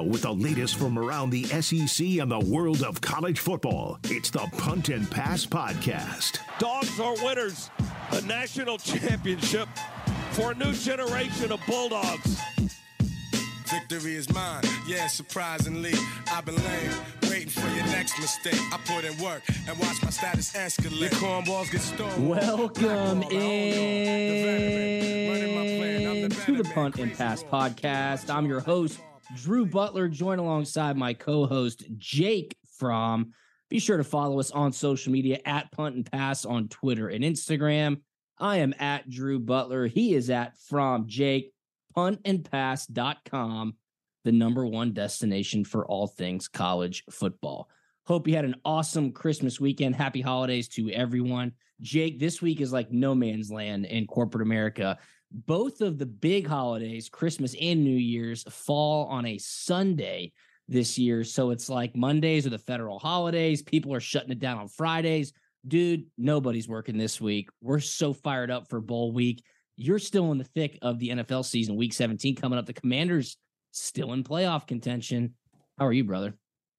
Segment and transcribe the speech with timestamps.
[0.00, 4.30] Now, with the latest from around the SEC and the world of college football, it's
[4.30, 6.38] the Punt and Pass Podcast.
[6.58, 7.68] Dogs are winners.
[8.12, 9.68] A national championship
[10.30, 12.40] for a new generation of Bulldogs.
[13.66, 15.92] Victory is mine, yeah, surprisingly.
[16.32, 16.92] I've been lame,
[17.24, 18.58] waiting for your next mistake.
[18.72, 20.98] I put in work and watch my status escalate.
[20.98, 22.26] Your cornballs get stolen.
[22.26, 23.90] Welcome in
[26.30, 28.34] to the Punt and Pass podcast.
[28.34, 28.98] I'm your host,
[29.36, 33.32] Drew Butler, joined alongside my co host, Jake Fromm.
[33.68, 37.22] Be sure to follow us on social media at Punt and Pass on Twitter and
[37.22, 38.00] Instagram.
[38.38, 39.86] I am at Drew Butler.
[39.86, 41.52] He is at From Jake,
[41.96, 43.74] puntandpass.com,
[44.24, 47.68] the number one destination for all things college football.
[48.06, 49.94] Hope you had an awesome Christmas weekend.
[49.94, 51.52] Happy holidays to everyone.
[51.80, 54.98] Jake, this week is like no man's land in corporate America.
[55.32, 60.32] Both of the big holidays, Christmas and New Year's, fall on a Sunday
[60.68, 61.24] this year.
[61.24, 63.62] So it's like Mondays are the federal holidays.
[63.62, 65.32] People are shutting it down on Fridays.
[65.66, 67.48] Dude, nobody's working this week.
[67.60, 69.44] We're so fired up for bowl week.
[69.76, 72.66] You're still in the thick of the NFL season, week 17 coming up.
[72.66, 73.36] The Commanders
[73.72, 75.34] still in playoff contention.
[75.78, 76.34] How are you, brother?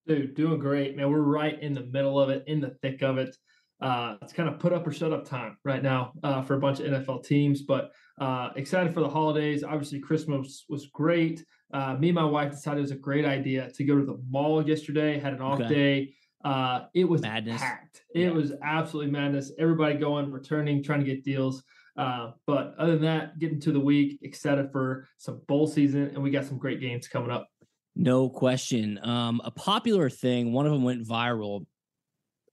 [0.08, 1.12] Dude, doing great, man.
[1.12, 3.36] We're right in the middle of it, in the thick of it.
[3.82, 6.60] Uh, it's kind of put up or shut up time right now uh, for a
[6.60, 9.64] bunch of NFL teams, but uh, excited for the holidays.
[9.64, 11.44] Obviously, Christmas was great.
[11.74, 14.22] Uh, me and my wife decided it was a great idea to go to the
[14.30, 15.18] mall yesterday.
[15.20, 15.70] Had an off Okay.
[15.74, 16.14] day.
[16.44, 17.60] Uh, it was Madness.
[17.62, 18.02] packed.
[18.14, 18.30] It Yeah.
[18.32, 19.52] was absolutely madness.
[19.58, 21.64] Everybody going, returning, trying to get deals.
[21.98, 26.22] Uh, but other than that, getting to the week, excited for some bowl season, and
[26.24, 27.48] we got some great games coming up.
[27.96, 29.00] No question.
[29.04, 31.66] Um, a popular thing, one of them went viral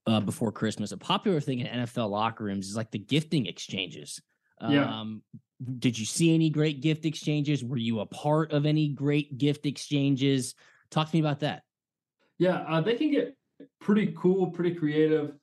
[0.09, 0.91] uh, before Christmas.
[0.91, 4.21] A popular thing in NFL locker rooms is like the gifting exchanges.
[4.67, 4.83] Yeah.
[4.83, 5.21] Um,
[5.79, 7.63] did you see any great gift exchanges?
[7.63, 10.55] Were you a part of any great gift exchanges?
[10.89, 11.63] Talk to me about that.
[12.37, 13.35] Yeah, uh, they can get
[13.81, 15.33] pretty cool, pretty creative.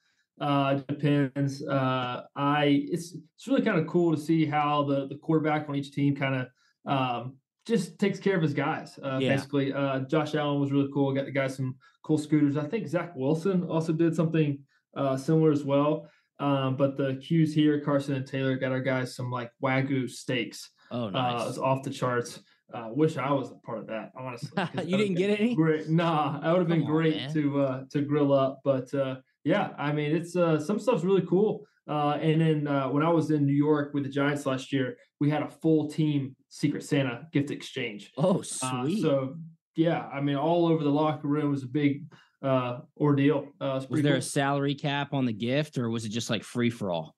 [0.41, 1.67] Uh, depends.
[1.67, 5.77] Uh, I it's it's really kind of cool to see how the the quarterback on
[5.77, 6.47] each team kind of
[6.91, 8.99] um, just takes care of his guys.
[9.03, 9.35] Uh, Yeah.
[9.35, 11.13] Basically, uh, Josh Allen was really cool.
[11.13, 12.57] Got the guys some cool scooters.
[12.57, 14.59] I think Zach Wilson also did something
[14.97, 16.09] uh, similar as well.
[16.39, 20.71] Um, but the cues here, Carson and Taylor got our guys some like wagyu steaks.
[20.91, 21.49] Oh, Uh, nice.
[21.49, 22.41] it's off the charts.
[22.73, 24.51] Uh, wish I was a part of that, honestly.
[24.85, 25.55] you didn't get any?
[25.55, 25.89] Great.
[25.89, 27.33] Nah, that would have been on, great man.
[27.33, 28.61] to uh to grill up.
[28.65, 31.65] But uh yeah, I mean it's uh some stuff's really cool.
[31.89, 34.97] Uh and then uh when I was in New York with the Giants last year,
[35.21, 38.13] we had a full team Secret Santa gift exchange.
[38.17, 39.03] Oh, Uh, sweet.
[39.03, 39.37] so
[39.77, 42.05] yeah, I mean all over the locker room was a big
[42.43, 43.49] uh ordeal.
[43.61, 44.19] Uh it's was there cool.
[44.19, 47.15] a salary cap on the gift or was it just like free for all?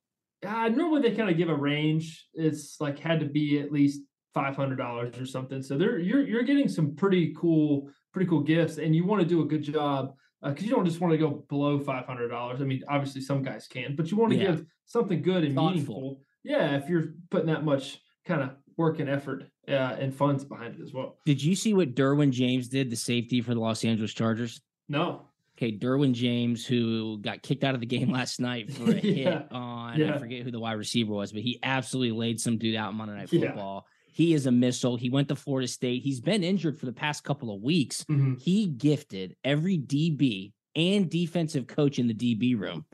[0.47, 2.27] Uh, normally they kind of give a range.
[2.35, 4.03] It's like had to be at least
[4.35, 5.63] five hundred dollars or something.
[5.63, 9.27] So there, you're you're getting some pretty cool, pretty cool gifts, and you want to
[9.27, 10.13] do a good job
[10.43, 12.61] because you don't just want to go below five hundred dollars.
[12.61, 14.47] I mean, obviously some guys can, but you want to Yeah.
[14.53, 15.71] give something good and Thoughtful.
[15.71, 16.21] meaningful.
[16.45, 20.77] Yeah, if you're putting that much kind of work and effort uh, and funds behind
[20.77, 21.19] it as well.
[21.27, 24.61] Did you see what Derwin James did, the safety for the Los Angeles Chargers?
[24.89, 25.23] No,
[25.57, 29.41] Okay, Derwin James, who got kicked out of the game last night for a Yeah.
[29.41, 30.15] hit on, Yeah.
[30.15, 33.17] I forget who the wide receiver was, but he absolutely laid some dude out Monday
[33.17, 33.81] Night Yeah.
[34.19, 34.97] He is a missile.
[34.97, 36.03] He went to Florida State.
[36.03, 38.03] He's been injured for the past couple of weeks.
[38.11, 38.43] Mhm.
[38.43, 42.85] He gifted every DB and defensive coach in the DB room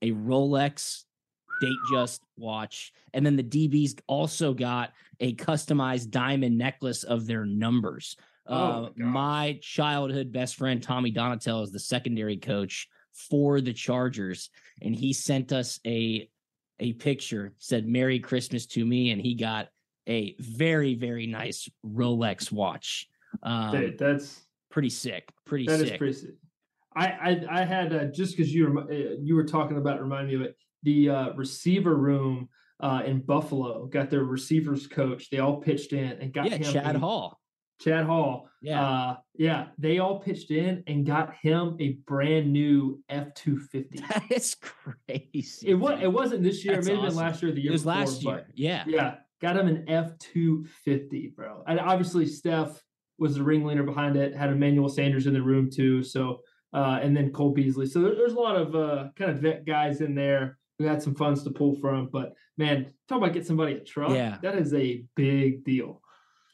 [0.00, 1.04] a Rolex
[1.60, 2.92] date just watch.
[3.12, 8.16] And then the DBs also got a customized diamond necklace of their numbers.
[8.46, 13.74] Oh Uh, my my childhood best friend Tommy Donatell is the secondary coach for the
[13.74, 14.48] Chargers,
[14.80, 16.30] and he sent us a
[16.80, 19.68] a picture said "Merry Christmas" to me, and he got
[20.08, 23.08] a very, very nice Rolex watch.
[23.42, 24.40] Um, Dude, that's
[24.70, 25.32] pretty sick.
[25.44, 25.92] Pretty that sick.
[25.92, 26.34] is pretty sick.
[26.96, 30.02] I I, I had uh, just because you remi- uh, you were talking about it,
[30.02, 30.56] remind me of it.
[30.82, 32.48] The uh, receiver room
[32.80, 35.30] uh, in Buffalo got their receivers coach.
[35.30, 37.40] They all pitched in and got yeah, him Chad Hall.
[37.80, 38.48] Chad Hall.
[38.62, 38.82] Yeah.
[38.82, 39.66] Uh, yeah.
[39.78, 43.98] They all pitched in and got him a brand new F two fifty.
[44.08, 45.68] That is crazy.
[45.68, 46.76] It was it wasn't this year.
[46.76, 47.16] That's it may have awesome.
[47.18, 48.46] been last year the It year was before, last year.
[48.54, 48.84] Yeah.
[48.86, 51.62] yeah, got him an F two fifty, bro.
[51.66, 52.82] And obviously Steph
[53.18, 54.34] was the ringleader behind it.
[54.34, 56.02] Had Emmanuel Sanders in the room too.
[56.02, 56.40] So
[56.72, 57.86] uh, and then Cole Beasley.
[57.86, 61.00] So there, there's a lot of uh, kind of vet guys in there who had
[61.00, 62.08] some funds to pull from.
[62.12, 64.10] But man, talk about get somebody a truck.
[64.10, 64.38] Yeah.
[64.42, 66.00] that is a big deal.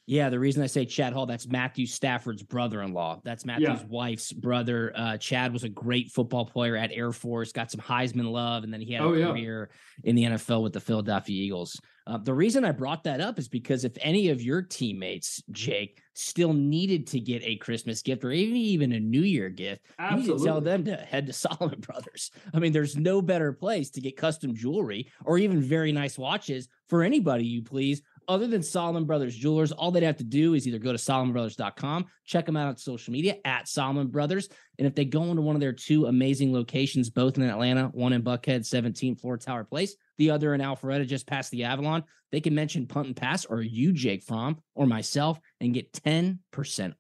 [0.07, 3.21] Yeah, the reason I say Chad Hall, that's Matthew Stafford's brother-in-law.
[3.23, 4.93] That's Matthew's wife's brother.
[4.97, 8.75] Uh, Chad was a great football player at Air Force, got some Heisman love, and
[8.75, 9.27] then he had Oh, a yeah.
[9.31, 9.71] career
[10.03, 11.81] in the NFL with the Philadelphia Eagles.
[12.11, 16.03] Uh, the reason I brought that up is because if any of your teammates, Jake,
[16.15, 20.17] still needed to get a Christmas gift or even even a New Year gift, you
[20.17, 22.33] need to tell them to head to Solomon Brothers.
[22.53, 26.67] I mean, there's no better place to get custom jewelry or even very nice watches
[26.89, 30.67] for anybody you please other than Solomon Brothers Jewelers, all they'd have to do is
[30.67, 34.49] either go to solomonbrothers.com, check them out on social media at Solomon Brothers.
[34.79, 38.13] And if they go into one of their two amazing locations, both in Atlanta, one
[38.13, 42.41] in Buckhead, 17 Floor Tower Place, the other in Alpharetta, just past the Avalon, they
[42.41, 46.39] can mention Punt and Pass or you, Jake Fromm, or myself, and get 10%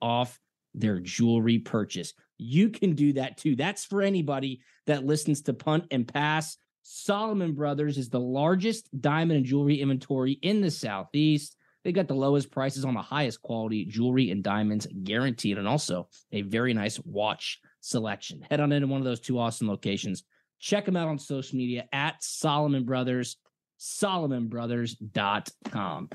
[0.00, 0.38] off
[0.74, 2.14] their jewelry purchase.
[2.38, 3.56] You can do that too.
[3.56, 6.56] That's for anybody that listens to Punt and Pass.
[6.82, 11.56] Solomon Brothers is the largest diamond and jewelry inventory in the Southeast.
[11.84, 16.08] They got the lowest prices on the highest quality jewelry and diamonds guaranteed, and also
[16.32, 18.46] a very nice watch selection.
[18.50, 20.24] Head on into one of those two awesome locations.
[20.58, 23.38] Check them out on social media at Solomon Brothers,
[23.78, 26.10] solomonbrothers.com.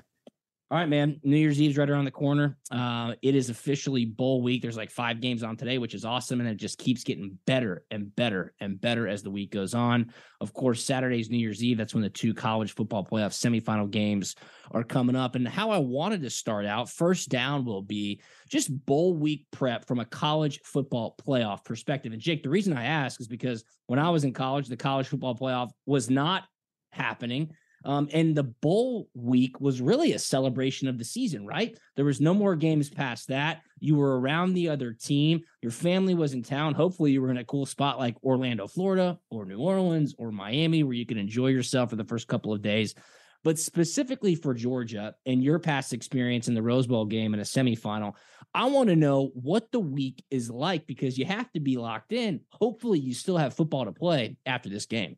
[0.72, 1.20] All right, man.
[1.22, 2.58] New Year's Eve's right around the corner.
[2.72, 4.64] Uh, it is officially bowl week.
[4.64, 6.40] There's like five games on today, which is awesome.
[6.40, 10.12] And it just keeps getting better and better and better as the week goes on.
[10.42, 11.78] Of course, Saturday's New Year's Eve.
[11.78, 14.36] That's when the two college football playoff semifinal games
[14.72, 15.36] are coming up.
[15.36, 18.20] And how I wanted to start out first down will be
[18.50, 22.12] just bowl week prep from a college football playoff perspective.
[22.12, 25.10] And Jake, the reason I ask is because when I was in college, the college
[25.10, 26.46] football playoff was not
[26.92, 27.52] happening.
[27.86, 31.78] Um, and the bowl week was really a celebration of the season, right?
[31.96, 33.62] There was no more games past that.
[33.80, 35.42] You were around the other team.
[35.62, 36.74] Your family was in town.
[36.74, 40.82] Hopefully, you were in a cool spot like Orlando, Florida, or New Orleans, or Miami,
[40.84, 42.96] where you could enjoy yourself for the first couple of days.
[43.44, 47.44] But specifically for Georgia and your past experience in the Rose Bowl game in a
[47.44, 48.14] semifinal,
[48.56, 52.12] I want to know what the week is like because you have to be locked
[52.12, 52.40] in.
[52.50, 55.18] Hopefully, you still have football to play after this game.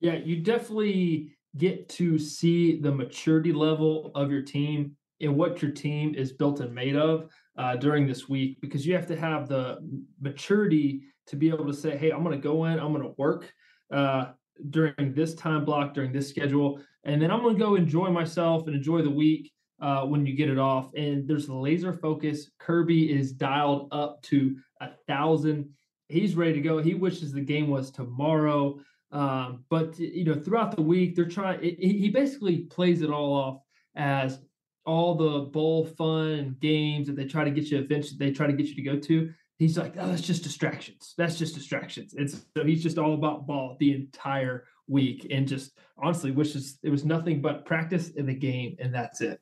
[0.00, 5.70] Yeah, you definitely get to see the maturity level of your team and what your
[5.70, 9.48] team is built and made of uh, during this week because you have to have
[9.48, 9.78] the
[10.20, 13.14] maturity to be able to say, hey, I'm going to go in, I'm going to
[13.18, 13.52] work
[13.92, 14.26] uh,
[14.70, 18.66] during this time block, during this schedule, and then I'm going to go enjoy myself
[18.66, 20.92] and enjoy the week uh, when you get it off.
[20.94, 22.50] And there's laser focus.
[22.58, 25.68] Kirby is dialed up to a thousand.
[26.08, 26.78] He's ready to go.
[26.78, 28.80] He wishes the game was tomorrow.
[29.12, 31.62] Um, but you know, throughout the week, they're trying.
[31.62, 33.62] It, he basically plays it all off
[33.96, 34.40] as
[34.86, 38.46] all the bowl fun and games that they try to get you eventually they try
[38.46, 39.32] to get you to go to.
[39.58, 41.14] He's like, oh, that's just distractions.
[41.18, 42.14] That's just distractions.
[42.14, 46.90] And so he's just all about ball the entire week, and just honestly wishes it
[46.90, 49.40] was nothing but practice in the game, and that's it.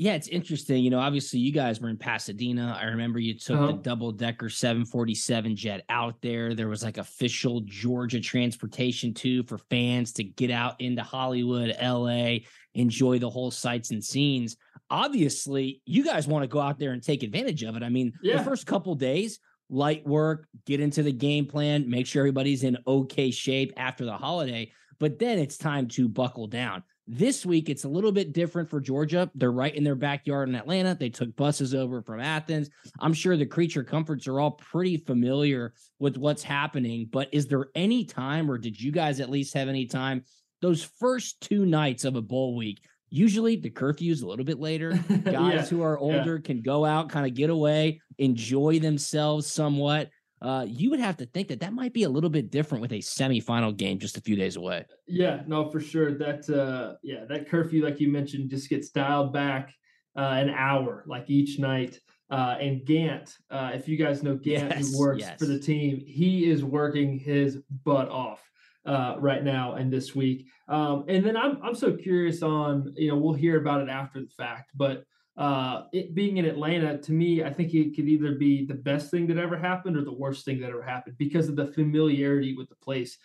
[0.00, 0.84] Yeah, it's interesting.
[0.84, 2.78] You know, obviously you guys were in Pasadena.
[2.80, 3.72] I remember you took the Uh-huh.
[3.82, 6.54] double decker 747 jet out there.
[6.54, 12.38] There was like official Georgia transportation too for fans to get out into Hollywood, LA,
[12.74, 14.56] enjoy the whole sights and scenes.
[14.88, 17.82] Obviously, you guys want to go out there and take advantage of it.
[17.82, 18.36] I mean, Yeah.
[18.38, 22.78] the first couple days, light work, get into the game plan, make sure everybody's in
[22.86, 26.84] okay shape after the holiday, but then it's time to buckle down.
[27.10, 29.30] This week, it's a little bit different for Georgia.
[29.34, 30.94] They're right in their backyard in Atlanta.
[30.94, 32.68] They took buses over from Athens.
[33.00, 37.08] I'm sure the creature comforts are all pretty familiar with what's happening.
[37.10, 40.22] But is there any time, or did you guys at least have any time,
[40.60, 42.80] those first two nights of a bowl week?
[43.08, 44.90] Usually the curfew is a little bit later.
[45.08, 46.18] Guys Yeah, who are yeah.
[46.18, 50.10] older can go out, kind of get away, enjoy themselves somewhat.
[50.40, 52.92] Uh, you would have to think that that might be a little bit different with
[52.92, 54.84] a semifinal game just a few days away.
[55.06, 56.12] Yeah, no, for sure.
[56.16, 59.74] That uh yeah, that curfew, like you mentioned, just gets dialed back
[60.16, 61.98] uh an hour like each night.
[62.30, 65.38] Uh and Gant, uh if you guys know Gant Yes, who works yes.
[65.38, 68.42] for the team, he is working his butt off.
[68.86, 70.46] uh, right now and this week.
[70.68, 74.20] Um, and then I'm I'm so curious on you know we'll hear about it after
[74.20, 75.04] the fact, but
[75.38, 79.08] uh, it being in Atlanta to me, I think it could either be the best
[79.10, 82.56] thing that ever happened or the worst thing that ever happened because of the familiarity
[82.56, 83.16] with the place.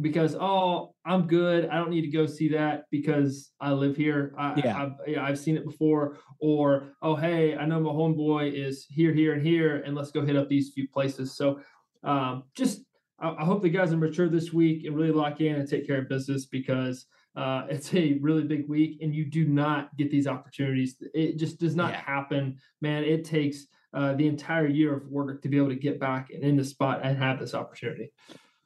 [0.00, 1.68] Because oh, I'm good.
[1.68, 4.34] I don't need to go see that because I live here.
[4.36, 4.82] I, yeah.
[4.82, 6.16] I've, yeah, I've seen it before.
[6.40, 10.24] Or oh, hey, I know my homeboy is here, here, and here, and let's go
[10.24, 11.36] hit up these few places.
[11.36, 11.60] So
[12.02, 12.80] um, just
[13.20, 15.98] I, hope the guys are mature this week and really lock in and take care
[15.98, 17.06] of business because
[17.36, 20.96] uh, it's a really big week and you do not get these opportunities.
[21.14, 22.00] It just does not yeah.
[22.00, 23.04] happen, man.
[23.04, 26.42] It takes uh, the entire year of work to be able to get back and
[26.42, 28.12] in the spot and have this opportunity.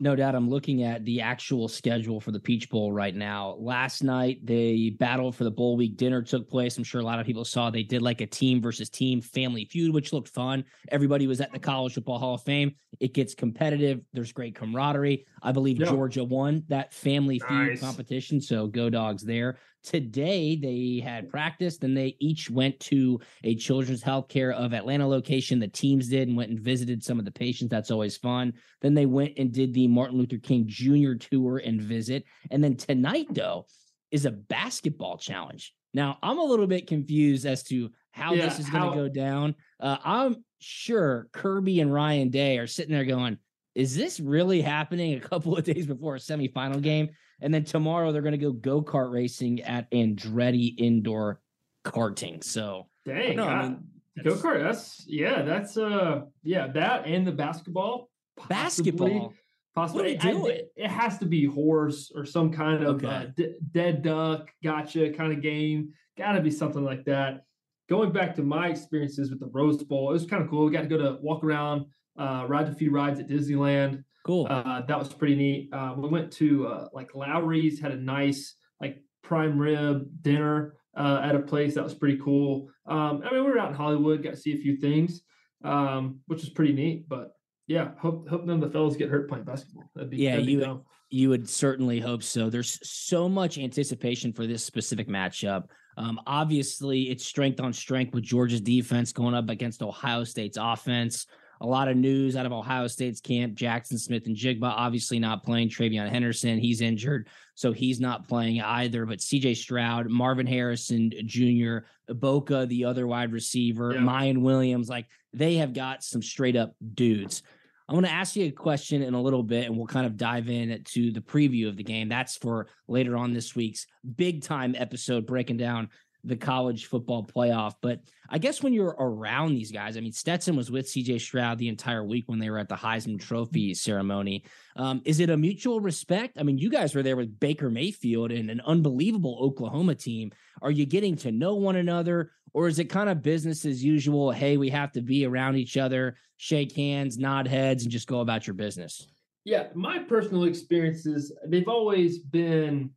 [0.00, 0.34] No doubt.
[0.34, 3.56] I'm looking at the actual schedule for the Peach Bowl right now.
[3.60, 6.76] Last night, the battle for the bowl week dinner took place.
[6.76, 9.64] I'm sure a lot of people saw they did like a team versus team family
[9.64, 10.64] feud, which looked fun.
[10.90, 12.74] Everybody was at the College Football Hall of Fame.
[12.98, 14.00] It gets competitive.
[14.12, 15.26] There's great camaraderie.
[15.42, 15.78] I believe.
[15.78, 18.40] Georgia won that family feud competition.
[18.40, 19.58] So go dogs there.
[19.84, 21.76] Today they had practice.
[21.76, 25.60] Then they each went to a Children's Healthcare of Atlanta location.
[25.60, 27.70] The teams did and went and visited some of the patients.
[27.70, 28.54] That's always fun.
[28.80, 31.14] Then they went and did the Martin Luther King Jr.
[31.14, 32.24] tour and visit.
[32.50, 33.66] And then tonight, though,
[34.10, 35.74] is a basketball challenge.
[35.92, 39.08] Now I'm a little bit confused as to how yeah, this is going to go
[39.08, 39.54] down.
[39.80, 43.38] Uh, I'm sure Kirby and Ryan Day are sitting there going,
[43.74, 47.10] "Is this really happening?" A couple of days before a semifinal game.
[47.40, 51.40] And then tomorrow they're going to go go kart racing at Andretti Indoor
[51.84, 52.42] Karting.
[52.42, 53.84] So, dang, no, I mean,
[54.22, 54.62] go kart.
[54.62, 58.10] That's yeah, that's uh, yeah, that and the basketball.
[58.36, 59.32] Possibly, basketball.
[59.74, 63.06] Possibly, I, it, it, has to be horse or some kind of okay.
[63.06, 65.92] uh, d- dead duck, gotcha kind of game.
[66.16, 67.44] Got to be something like that.
[67.88, 70.66] Going back to my experiences with the Rose Bowl, it was kind of cool.
[70.66, 71.86] We got to go to walk around,
[72.18, 74.04] uh, ride a few rides at Disneyland.
[74.24, 74.46] Cool.
[74.48, 75.68] Uh, that was pretty neat.
[75.72, 81.20] Uh, we went to uh, like Lawry's, had a nice like prime rib dinner uh,
[81.22, 82.68] at a place that was pretty cool.
[82.86, 85.22] Um, I mean, we were out in Hollywood, got to see a few things,
[85.62, 87.08] um, which was pretty neat.
[87.08, 87.32] But
[87.66, 89.84] yeah, hope hope none of the fellas get hurt playing basketball.
[89.94, 90.80] That'd be yeah, that'd you would,
[91.10, 92.48] you would certainly hope so.
[92.48, 95.64] There's so much anticipation for this specific matchup.
[95.96, 101.26] Um, obviously, it's strength on strength with Georgia's defense going up against Ohio State's offense
[101.60, 103.54] a lot of news out of Ohio State's camp.
[103.54, 105.68] Jaxon Smith-Njigba obviously not playing.
[105.68, 109.06] TreVeyon Henderson, he's injured, so he's not playing either.
[109.06, 114.00] But CJ Stroud, Marvin Harrison Jr., Egbuka, the other wide receiver, yeah.
[114.00, 117.42] Miyan Williams, like they have got some straight up dudes.
[117.88, 120.16] I'm going to ask you a question in a little bit, and we'll kind of
[120.16, 122.08] dive in to the preview of the game.
[122.08, 125.90] That's for later on this week's big time episode, breaking down
[126.24, 127.74] the college football playoff.
[127.80, 131.58] But I guess when you're around these guys, I mean, Stetson was with CJ Stroud
[131.58, 134.44] the entire week when they were at the Heisman Trophy ceremony.
[134.76, 136.38] Um, is it a mutual respect?
[136.38, 140.32] I mean, you guys were there with Baker Mayfield and an unbelievable Oklahoma team.
[140.62, 142.30] Are you getting to know one another?
[142.54, 144.30] Or is it kind of business as usual?
[144.30, 148.20] Hey, we have to be around each other, shake hands, nod heads, and just go
[148.20, 149.08] about your business?
[149.44, 152.90] Yeah, my personal experiences, they've always been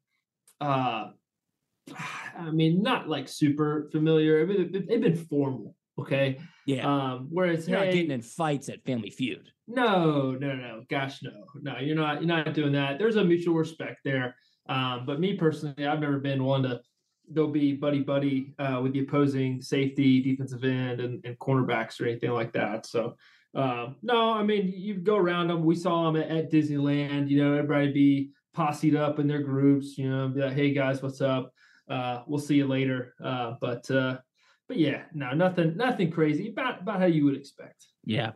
[0.60, 1.10] uh
[2.38, 4.42] I mean, not like super familiar.
[4.42, 5.76] I mean, they've been formal.
[6.00, 6.40] Okay.
[6.66, 6.86] Yeah.
[6.86, 9.50] Um, whereas you're hey, not getting in fights at Family Feud.
[9.68, 10.84] No, no, no.
[10.90, 11.80] Gosh, no, no.
[11.80, 12.22] You're not.
[12.22, 13.00] You're not doing that.
[13.00, 14.36] There's a mutual respect there.
[14.70, 16.82] Um, but me personally, I've never been one to
[17.34, 22.06] go be buddy buddy uh, with the opposing safety, defensive end, and, and cornerbacks or
[22.06, 22.86] anything like that.
[22.86, 23.16] So.
[23.56, 25.64] Uh, no, I mean you go around them.
[25.64, 27.30] We saw them at, at Disneyland.
[27.30, 29.98] You know, everybody be posseed up in their groups.
[29.98, 31.52] You know, be like, "Hey guys, what's up?"
[31.90, 33.14] Uh, we'll see you later.
[33.24, 34.18] Uh, but uh,
[34.68, 36.50] but yeah, no, nothing, nothing crazy.
[36.50, 37.86] About about how you would expect.
[38.04, 38.32] Yeah.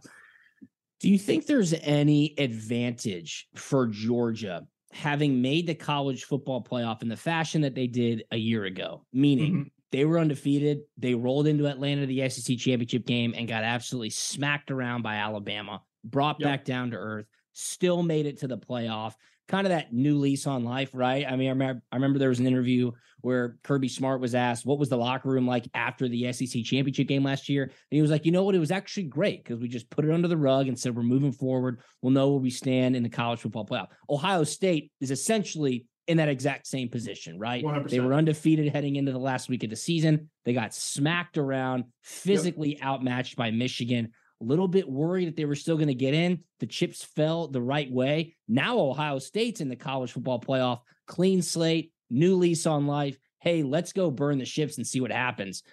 [0.99, 7.07] Do you think there's any advantage for Georgia having made the college football playoff in
[7.07, 9.03] the fashion that they did a year ago?
[9.11, 9.67] Meaning mm-hmm.
[9.91, 14.69] they were undefeated, they rolled into Atlanta the SEC championship game and got absolutely smacked
[14.69, 16.47] around by Alabama, brought yep.
[16.47, 19.15] back down to earth, still made it to the playoff
[19.51, 21.25] kind of that new lease on life, right?
[21.27, 24.65] I mean, I remember, I remember there was an interview where Kirby Smart was asked,
[24.65, 27.63] what was the locker room like after the SEC championship game last year?
[27.63, 28.55] And he was like, you know what?
[28.55, 31.03] It was actually great because we just put it under the rug and said, we're
[31.03, 31.81] moving forward.
[32.01, 33.87] We'll know where we stand in the college football playoff.
[34.09, 37.63] Ohio State is essentially in that exact same position, right?
[37.63, 37.89] 100%.
[37.89, 40.29] They were undefeated heading into the last week of the season.
[40.45, 42.83] They got smacked around, physically yep.
[42.83, 44.11] outmatched by Michigan
[44.41, 46.39] a little bit worried that they were still going to get in.
[46.59, 48.35] The chips fell the right way.
[48.47, 53.17] Now Ohio State's in the college football playoff, clean slate, new lease on life.
[53.39, 55.63] Hey, let's go burn the ships and see what happens.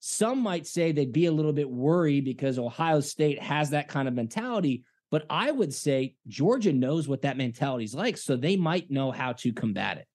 [0.00, 4.08] Some might say they'd be a little bit worried because Ohio State has that kind
[4.08, 4.84] of mentality.
[5.12, 9.12] But I would say Georgia knows what that mentality is like, so they might know
[9.12, 10.06] how to combat it.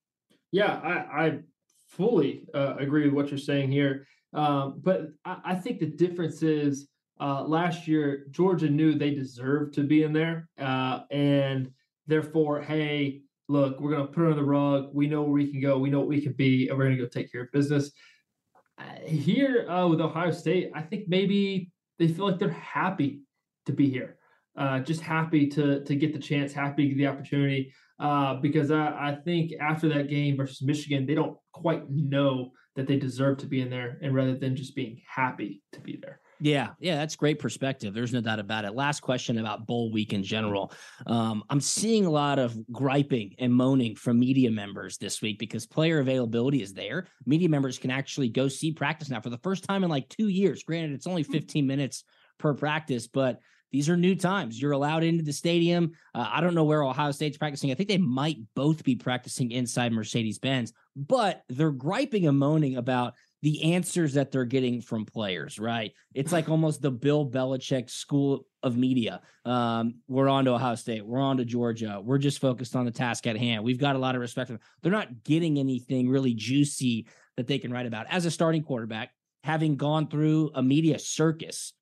[0.52, 1.40] Yeah, I, I
[1.88, 4.08] fully uh, agree with what you're saying here.
[4.34, 6.88] Um, but I, I, think the difference is
[7.20, 10.50] uh, last year, Georgia knew they deserved to be in there.
[10.60, 11.72] Uh, and
[12.08, 14.90] therefore, hey, look, we're going to put it on the rug.
[14.94, 15.78] We know where we can go.
[15.78, 17.92] We know what we can be, and we're going to go take care of business.
[18.78, 23.22] Uh, here uh, with Ohio State, I think maybe they feel like they're happy
[23.66, 24.18] to be here.
[24.56, 27.74] Uh, just happy to to get the chance, happy to get the opportunity.
[28.00, 32.88] Uh, because I, I think after that game versus Michigan, they don't quite know that
[32.88, 36.20] they deserve to be in there, and rather than just being happy to be there.
[36.40, 37.94] Yeah, yeah, that's great perspective.
[37.94, 38.76] There's no doubt about it.
[38.76, 40.72] Last question about bowl week in general.
[41.08, 45.66] Um, I'm seeing a lot of griping and moaning from media members this week because
[45.66, 47.08] player availability is there.
[47.26, 50.28] Media members can actually go see practice now for the first time in like two
[50.28, 50.64] years.
[50.64, 51.32] Granted, it's only hmm.
[51.32, 52.04] 15 minutes
[52.38, 53.40] per practice, but
[53.72, 54.62] these are new times.
[54.62, 55.92] You're allowed into the stadium.
[56.16, 57.72] Uh, I don't know where Ohio State's practicing.
[57.72, 62.78] I think they might both be practicing inside Mercedes Benz, but they're griping and moaning
[62.78, 65.94] about the answers that they're getting from players, right?
[66.14, 69.22] It's like almost the Bill Belichick school of media.
[69.46, 72.02] Um, we're on to Ohio State, we're on to Georgia.
[72.04, 73.64] We're just focused on the task at hand.
[73.64, 74.62] We've got a lot of respect for them.
[74.82, 78.08] They're not getting anything really juicy that they can write about.
[78.10, 79.12] As a starting quarterback,
[79.44, 81.74] having gone through a media circus,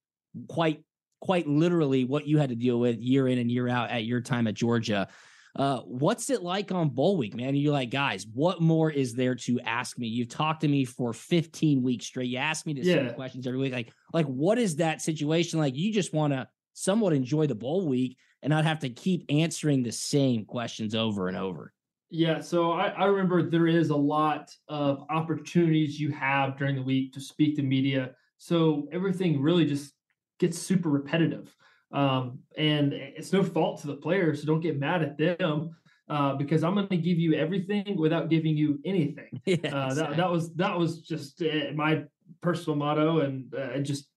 [0.50, 0.83] quite
[1.21, 4.21] quite literally what you had to deal with year in and year out at your
[4.21, 5.07] time at Georgia.
[5.55, 7.55] Uh, what's it like on bowl week, man?
[7.55, 10.07] You're like, guys, what more is there to ask me?
[10.07, 12.29] You've talked to me for 15 weeks straight.
[12.29, 12.95] You ask me the yeah.
[12.95, 13.71] same questions every week.
[13.71, 15.75] Like, like what is that situation like?
[15.75, 19.81] You just want to somewhat enjoy the bowl week and not have to keep answering
[19.81, 21.71] the same questions over and over.
[22.09, 26.83] Yeah, so I, I remember there is a lot of opportunities you have during the
[26.83, 28.12] week to speak to media.
[28.38, 29.93] So everything really just
[30.39, 31.55] gets super repetitive.
[31.92, 35.75] Um, and it's no fault to the players, so don't get mad at them.
[36.08, 39.42] Uh, because I'm going to give you everything without giving you anything.
[39.48, 42.04] Yeah, uh, that, that was that was just uh, my
[42.42, 44.08] personal motto, and uh, just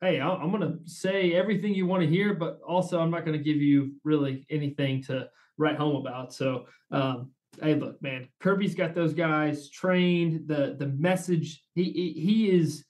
[0.00, 3.24] hey, i am going to say everything you want to hear, but also I'm not
[3.24, 6.34] going to give you really anything to write home about.
[6.34, 7.30] So, um,
[7.62, 10.48] hey, look, man, Kirby's got those guys trained.
[10.48, 12.84] The the message he he is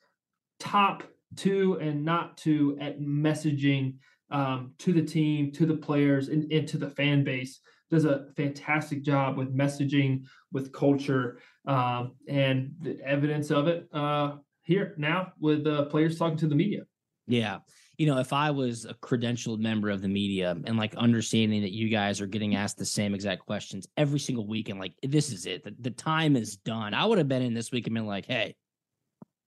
[0.59, 1.05] top
[1.37, 3.97] two and not two at messaging
[4.31, 7.61] um, to the team, to the players, and, and, to the fan base.
[7.89, 14.37] Does a fantastic job with messaging, with culture, um, and the evidence of it uh,
[14.62, 16.83] here now with the players talking to the media.
[17.29, 17.59] Yeah.
[17.99, 21.73] You know, if I was a credentialed member of the media and like understanding that
[21.73, 25.33] you guys are getting asked the same exact questions every single week and like this
[25.33, 27.95] is it, the, the time is done, I would have been in this week and
[27.95, 28.55] been like, hey,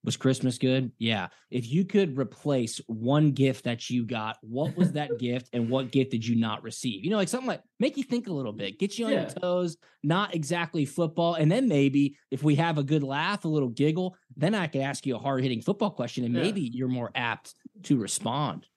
[0.04, 0.92] was Christmas good?
[0.98, 1.28] Yeah.
[1.52, 5.92] If you could replace one gift that you got, what was that gift and what
[5.92, 7.04] gift did you not receive?
[7.04, 9.22] You know, like something like make you think a little bit, get you on yeah.
[9.22, 11.34] your toes, not exactly football.
[11.34, 14.82] And then maybe if we have a good laugh, a little giggle, then I could
[14.82, 16.42] ask you a hard hitting football question and yeah.
[16.42, 18.68] maybe you're more apt to respond.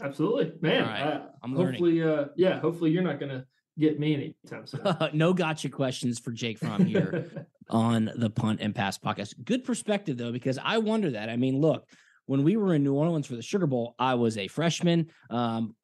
[0.00, 0.52] Absolutely.
[0.60, 1.02] Man, right.
[1.02, 3.44] uh, I'm hopefully, uh, yeah, hopefully you're not going to
[3.78, 4.80] get me anytime soon.
[5.12, 9.34] no gotcha questions for Jake from here on the Punt and Pass podcast.
[9.44, 11.28] Good perspective though, because I wonder that.
[11.28, 11.86] I mean, look,
[12.26, 15.08] when we were in New Orleans for the Sugar Bowl, I was a freshman.
[15.28, 15.74] Um,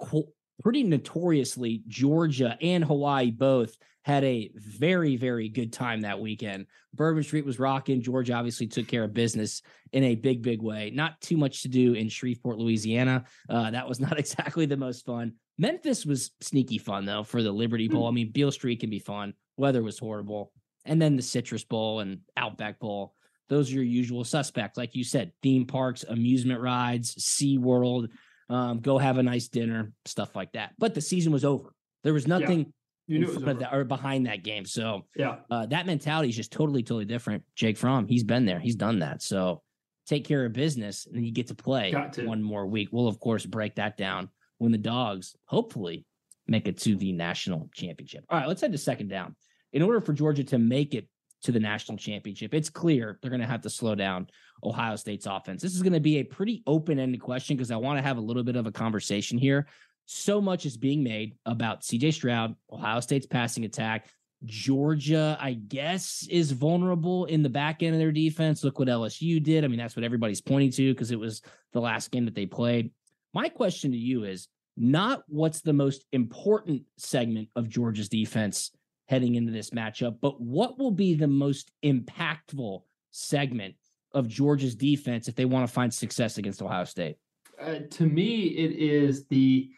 [0.62, 6.66] pretty notoriously, Georgia and Hawaii both had a very, very good time that weekend.
[6.94, 8.00] Bourbon Street was rocking.
[8.00, 9.60] Georgia obviously took care of business
[9.92, 10.90] in a big, big way.
[10.94, 13.24] Not too much to do in Shreveport, Louisiana.
[13.48, 15.34] Uh, that was not exactly the most fun.
[15.58, 18.06] Memphis was sneaky fun though for the Liberty Bowl.
[18.06, 19.34] I mean, Beale Street can be fun.
[19.56, 20.52] Weather was horrible.
[20.84, 23.14] And then the Citrus Bowl and Outback Bowl.
[23.48, 24.78] Those are your usual suspects.
[24.78, 28.08] Like you said, theme parks, amusement rides, Sea World,
[28.48, 30.74] um, go have a nice dinner, stuff like that.
[30.78, 31.72] But the season was over.
[32.02, 32.72] There was nothing
[33.06, 33.20] yeah.
[33.20, 34.64] knew that, or behind that game.
[34.64, 37.44] So yeah, uh, that mentality is just totally, totally different.
[37.54, 39.22] Jake Fromm, he's been there, he's done that.
[39.22, 39.62] So
[40.06, 42.26] take care of business, and you get to play to.
[42.26, 42.88] one more week.
[42.90, 46.04] We'll of course break that down when the dogs hopefully
[46.48, 48.24] make it to the national championship.
[48.28, 49.36] All right, let's head to second down.
[49.72, 51.08] In order for Georgia to make it
[51.42, 54.28] to the national championship, it's clear they're going to have to slow down
[54.62, 55.62] Ohio State's offense.
[55.62, 58.18] This is going to be a pretty open ended question because I want to have
[58.18, 59.66] a little bit of a conversation here.
[60.06, 64.08] So much is being made about CJ Stroud, Ohio State's passing attack.
[64.44, 68.64] Georgia, I guess, is vulnerable in the back end of their defense.
[68.64, 69.64] Look what LSU did.
[69.64, 72.46] I mean, that's what everybody's pointing to because it was the last game that they
[72.46, 72.90] played.
[73.34, 78.70] My question to you is not what's the most important segment of Georgia's defense
[79.10, 83.74] heading into this matchup, but what will be the most impactful segment
[84.14, 87.16] of Georgia's defense if they want to find success against Ohio State?
[87.60, 89.68] Uh, to me, it is the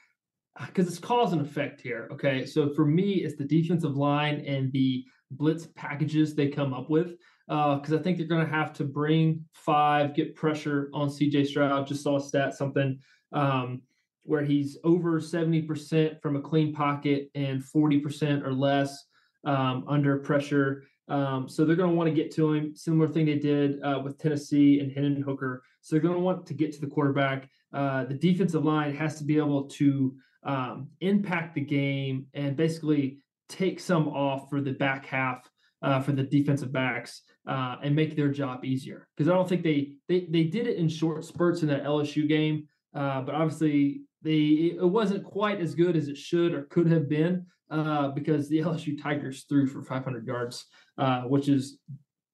[0.67, 2.11] because it's cause and effect here.
[2.13, 2.45] Okay.
[2.45, 7.15] So for me, it's the defensive line and the blitz packages they come up with.
[7.49, 11.47] Because uh, I think they're going to have to bring five, get pressure on CJ
[11.47, 11.87] Stroud.
[11.87, 12.99] Just saw a stat, something
[13.33, 13.81] um,
[14.25, 19.07] where he's over 70% from a clean pocket and 40% or less
[19.45, 20.85] um, under pressure.
[21.09, 22.75] Um, so they're going to want to get to him.
[22.77, 25.63] Similar thing they did uh, with Tennessee and Hendon Hooker.
[25.81, 27.49] So they're going to want to get to the quarterback.
[27.73, 33.19] Uh, the defensive line has to be able to um, impact the game and basically
[33.49, 35.49] take some off for the back half
[35.83, 39.09] uh, for the defensive backs uh, and make their job easier.
[39.17, 42.29] Because I don't think they, they they did it in short spurts in that LSU
[42.29, 46.91] game, uh, but obviously they it wasn't quite as good as it should or could
[46.91, 50.67] have been uh, because the LSU Tigers threw for 500 yards,
[50.99, 51.79] uh, which is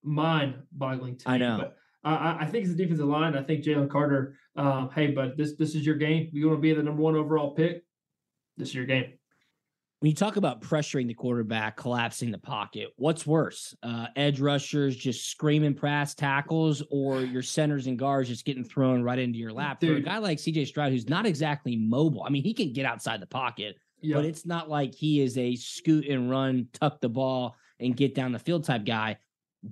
[0.02, 1.34] mind-boggling to me.
[1.34, 1.58] I know.
[1.58, 3.36] But, I, I think it's the defensive line.
[3.36, 4.36] I think Jalen Carter.
[4.56, 6.30] Um, hey, bud, this this is your game.
[6.32, 7.82] You want to be the number one overall pick
[8.58, 9.17] this is your game.
[10.00, 13.74] When you talk about pressuring the quarterback, collapsing the pocket, what's worse?
[13.82, 19.02] Uh, edge rushers just screaming pass tackles, or your centers and guards just getting thrown
[19.02, 19.80] right into your lap?
[19.80, 19.90] Dude.
[19.90, 22.86] For a guy like CJ Stroud, who's not exactly mobile, I mean, he can get
[22.86, 27.08] outside the pocket, but it's not like he is a scoot and run, tuck the
[27.08, 29.16] ball, and get down the field type guy.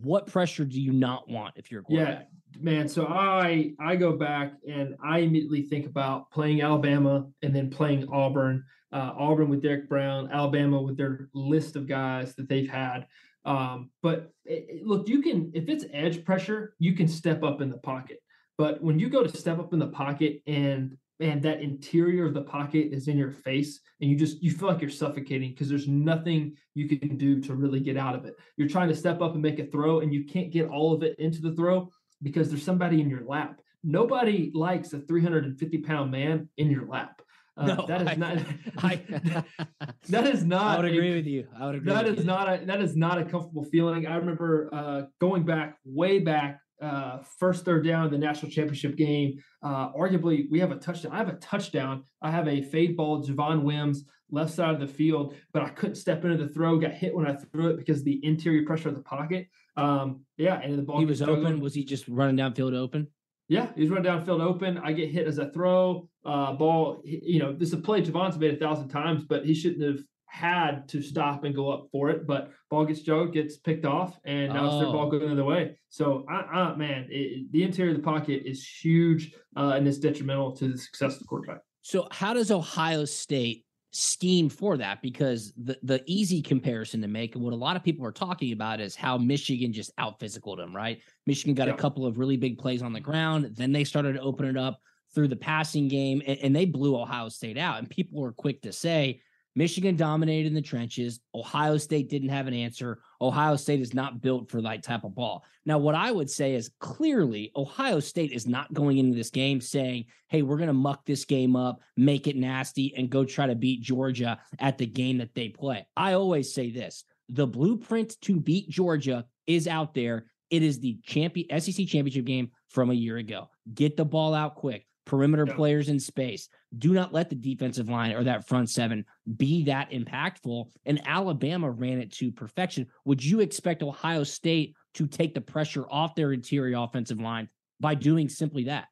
[0.02, 2.26] What pressure do you not want if you're a quarterback?
[2.56, 2.88] Yeah, man.
[2.88, 8.08] So I I go back and I immediately think about playing Alabama and then playing
[8.08, 13.06] Auburn uh, Auburn with Derrick Brown, Alabama with their list of guys that they've had.
[13.44, 17.70] Um, but it, look, you can if it's edge pressure, you can step up in
[17.70, 18.18] the pocket.
[18.58, 22.34] But when you go to step up in the pocket and and that interior of
[22.34, 25.68] the pocket is in your face and you just you feel like you're suffocating because
[25.68, 29.22] there's nothing you can do to really get out of it you're trying to step
[29.22, 31.90] up and make a throw and you can't get all of it into the throw
[32.22, 37.22] because there's somebody in your lap nobody likes a 350 pound man in your lap
[37.60, 38.38] uh, no, that is I, not.
[38.78, 39.00] I,
[40.10, 40.78] that is not.
[40.78, 41.48] I would agree a, with you.
[41.58, 41.92] I would agree.
[41.92, 42.24] That is you.
[42.24, 42.66] not a.
[42.66, 44.06] That is not a comfortable feeling.
[44.06, 48.96] I remember uh, going back, way back, uh, first third down in the national championship
[48.96, 49.38] game.
[49.62, 51.12] Uh, arguably, we have a touchdown.
[51.12, 52.04] I have a touchdown.
[52.20, 55.96] I have a fade ball, Javon Wims, left side of the field, but I couldn't
[55.96, 56.78] step into the throw.
[56.78, 59.48] Got hit when I threw it because the interior pressure of the pocket.
[59.78, 60.98] Um, yeah, and the ball.
[60.98, 61.60] He was open.
[61.60, 63.08] Was he just running downfield open?
[63.48, 64.78] Yeah, he's running downfield open.
[64.78, 66.08] I get hit as a throw.
[66.24, 69.54] Uh, ball, you know, this is a play Javon's made a thousand times, but he
[69.54, 72.26] shouldn't have had to stop and go up for it.
[72.26, 74.66] But ball gets Joe, gets picked off, and now oh.
[74.66, 75.10] it's their ball oh.
[75.10, 75.78] going the other way.
[75.90, 79.98] So, uh, uh man, it, the interior of the pocket is huge uh, and it's
[79.98, 81.60] detrimental to the success of the quarterback.
[81.82, 83.64] So, how does Ohio State
[83.96, 87.82] scheme for that because the the easy comparison to make and what a lot of
[87.82, 91.00] people are talking about is how Michigan just out physical them, right?
[91.26, 91.74] Michigan got yeah.
[91.74, 94.56] a couple of really big plays on the ground, then they started to open it
[94.56, 94.80] up
[95.14, 97.78] through the passing game and, and they blew Ohio State out.
[97.78, 99.20] And people were quick to say,
[99.56, 101.20] Michigan dominated in the trenches.
[101.34, 103.00] Ohio State didn't have an answer.
[103.22, 105.44] Ohio State is not built for that type of ball.
[105.64, 109.62] Now, what I would say is clearly Ohio State is not going into this game
[109.62, 113.46] saying, hey, we're going to muck this game up, make it nasty, and go try
[113.46, 115.86] to beat Georgia at the game that they play.
[115.96, 120.26] I always say this the blueprint to beat Georgia is out there.
[120.50, 123.50] It is the champion SEC championship game from a year ago.
[123.74, 125.54] Get the ball out quick perimeter yeah.
[125.54, 126.48] players in space.
[126.76, 129.04] Do not let the defensive line or that front seven
[129.36, 130.66] be that impactful.
[130.84, 132.86] And Alabama ran it to perfection.
[133.06, 137.48] Would you expect Ohio State to take the pressure off their interior offensive line
[137.80, 138.88] by doing simply that?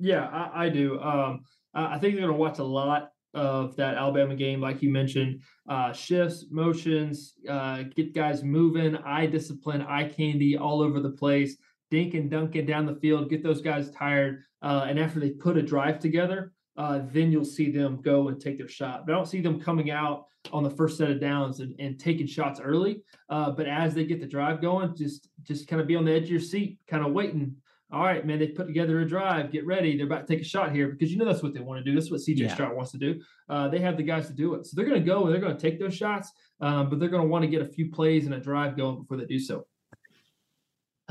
[0.00, 1.00] Yeah, I, I do.
[1.00, 4.90] Um, I think they're going to watch a lot of that Alabama game, like you
[4.90, 11.10] mentioned, uh, shifts, motions, uh, get guys moving, eye discipline, eye candy all over the
[11.10, 11.56] place
[11.90, 14.44] dink and dunking down the field, get those guys tired.
[14.62, 18.40] Uh, and after they put a drive together, uh, then you'll see them go and
[18.40, 19.04] take their shot.
[19.04, 21.98] But I don't see them coming out on the first set of downs and, and
[21.98, 23.02] taking shots early.
[23.28, 26.12] Uh, but as they get the drive going, just just kind of be on the
[26.12, 27.56] edge of your seat, kind of waiting.
[27.90, 29.50] All right, man, they put together a drive.
[29.50, 29.96] Get ready.
[29.96, 31.90] They're about to take a shot here because you know that's what they want to
[31.90, 31.98] do.
[31.98, 32.54] That's what CJ yeah.
[32.54, 33.20] Stroud wants to do.
[33.48, 34.66] Uh, they have the guys to do it.
[34.66, 37.08] So they're going to go and they're going to take those shots, um, but they're
[37.08, 39.38] going to want to get a few plays and a drive going before they do
[39.38, 39.64] so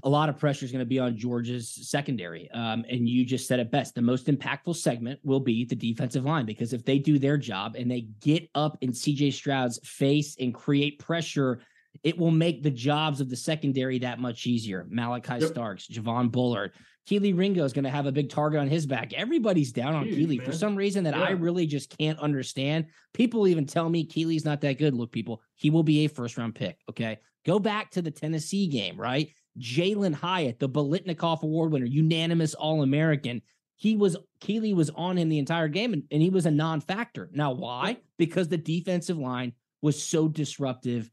[0.08, 2.50] a lot of pressure is going to be on Georgia's secondary.
[2.52, 3.93] Um, and you just said it best.
[3.93, 7.76] The most impactful segment will be the defensive line because if they do their job
[7.76, 11.60] and they get up in CJ Stroud's face and create pressure,
[12.04, 14.88] it will make the jobs of the secondary that much easier.
[14.89, 15.52] Malachi yep.
[15.52, 16.72] Starks, Javon Bullard,
[17.06, 19.12] Kelee Ringo is going to have a big target on his back.
[19.12, 20.46] Everybody's down on Huge, Kelee man.
[20.46, 21.24] for some reason that yeah.
[21.24, 22.86] I really just can't understand.
[23.13, 24.93] People even tell me Kelee's not that good.
[24.93, 26.80] Look, people, he will be a first round pick.
[26.89, 27.17] Okay.
[27.46, 29.30] Go back to the Tennessee game, right?
[29.60, 33.41] Jalin Hyatt, the Biletnikoff Award winner, unanimous All American.
[33.78, 37.30] he was Kelee was on him the entire game and, and he was a non-factor.
[37.32, 37.98] Now, why?
[38.17, 41.10] Because the defensive line was so disruptive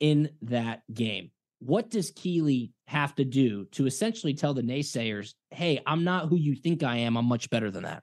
[0.00, 1.30] in that game.
[1.60, 6.36] What does Kelee have to do to essentially tell the naysayers, hey, I'm not who
[6.36, 7.16] you think I am.
[7.16, 8.02] I'm much better than that?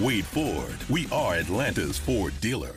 [0.00, 2.74] Wade Ford, we are Atlanta's Ford dealer.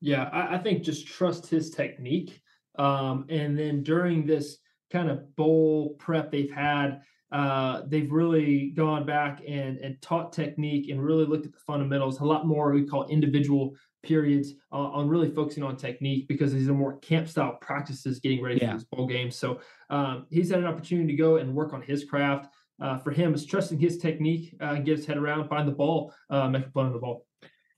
[0.00, 2.42] Yeah, I, I think just trust his technique.
[2.76, 4.58] Um, and then during this
[4.92, 10.90] kind of bowl prep they've had, uh, they've really gone back and, and taught technique
[10.90, 15.08] and really looked at the fundamentals, a lot more we call individual periods uh, on
[15.08, 18.72] really focusing on technique because these are more camp style practices getting ready yeah.
[18.72, 19.30] for this bowl game.
[19.30, 22.48] So um, he's had an opportunity to go and work on his craft
[22.80, 25.72] uh, for him is trusting his technique uh, and get his head around, find the
[25.72, 27.24] ball, uh, make a play on the ball.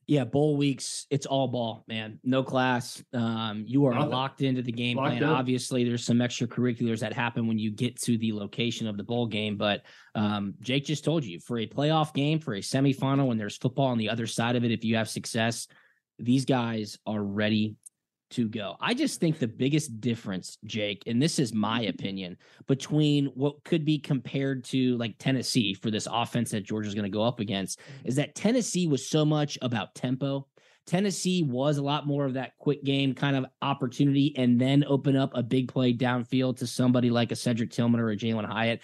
[0.07, 2.19] Yeah, bowl weeks, it's all ball, man.
[2.25, 3.01] No class.
[3.13, 4.11] Um, you are Nothing.
[4.11, 5.23] locked into the game locked plan.
[5.23, 5.29] In.
[5.29, 9.29] Obviously, there's some extracurriculars that happen when you get to the location of the bowl
[9.29, 9.57] game.
[9.57, 9.83] But
[10.17, 13.87] um, Jake just told you for a playoff game, for a semifinal, when there's football
[13.87, 15.69] on the other side of it, if you have success,
[16.19, 17.77] these guys are ready
[18.31, 18.77] to go.
[18.81, 23.85] I just think the biggest difference, Jake, and this is my opinion, between what could
[23.85, 27.81] be compared to like Tennessee for this offense that Georgia's going to go up against
[28.05, 30.47] is that Tennessee was so much about tempo.
[30.87, 35.17] Tennessee was a lot more of that quick game kind of opportunity and then open
[35.17, 38.81] up a big play downfield to somebody like a Cedric Tillman or a Jalin Hyatt.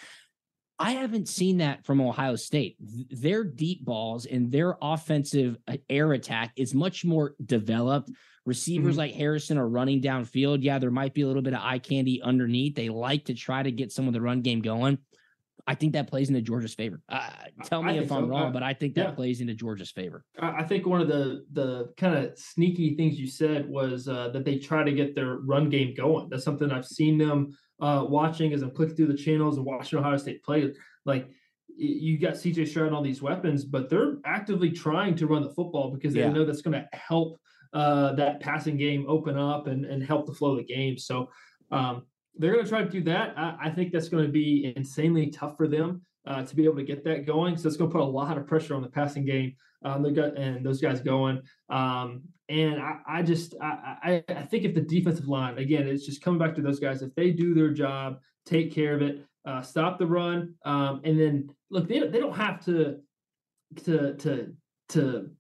[0.79, 2.77] I haven't seen that from Ohio State.
[2.79, 8.11] Their deep balls and their offensive uh, air attack is much more developed
[8.47, 8.99] Receivers mm-hmm.
[8.99, 10.59] like Harrison are running downfield.
[10.63, 12.77] Yeah, there might be a little bit of eye candy underneath.
[12.77, 14.99] They like to try to get some of the run game going.
[15.67, 17.03] I think that plays into Georgia's favor.
[17.09, 17.29] Uh,
[17.65, 19.15] tell me if I'm wrong, uh, but I think that yeah.
[19.15, 20.25] plays into Georgia's favor.
[20.41, 24.45] I think one of the the kind of sneaky things you said was uh, that
[24.45, 26.29] they try to get their run game going.
[26.29, 29.99] That's something I've seen them uh, watching as I'm clicking through the channels and watching
[29.99, 30.73] Ohio State play.
[31.05, 31.29] Like
[31.77, 35.51] you got CJ Stroud and all these weapons, but they're actively trying to run the
[35.51, 36.33] football because they yeah.
[36.33, 37.41] know that's going to help
[37.77, 40.97] uh, that passing game open up and, and help the flow of the game.
[40.97, 41.29] So
[41.71, 43.35] um, they're going to try to do that.
[43.37, 46.77] I, I think that's going to be insanely tough for them uh, to be able
[46.77, 47.59] to get that going.
[47.59, 49.57] So it's going to put a lot of pressure on the passing game.
[49.85, 51.43] Um, got and those guys going.
[51.69, 56.07] Um, and I, I just I, I, I think if the defensive line again, it's
[56.07, 57.03] just coming back to those guys.
[57.03, 61.21] If they do their job, take care of it, uh, stop the run, um, and
[61.21, 63.01] then look, they they don't have to
[63.85, 64.55] to to
[64.89, 65.31] to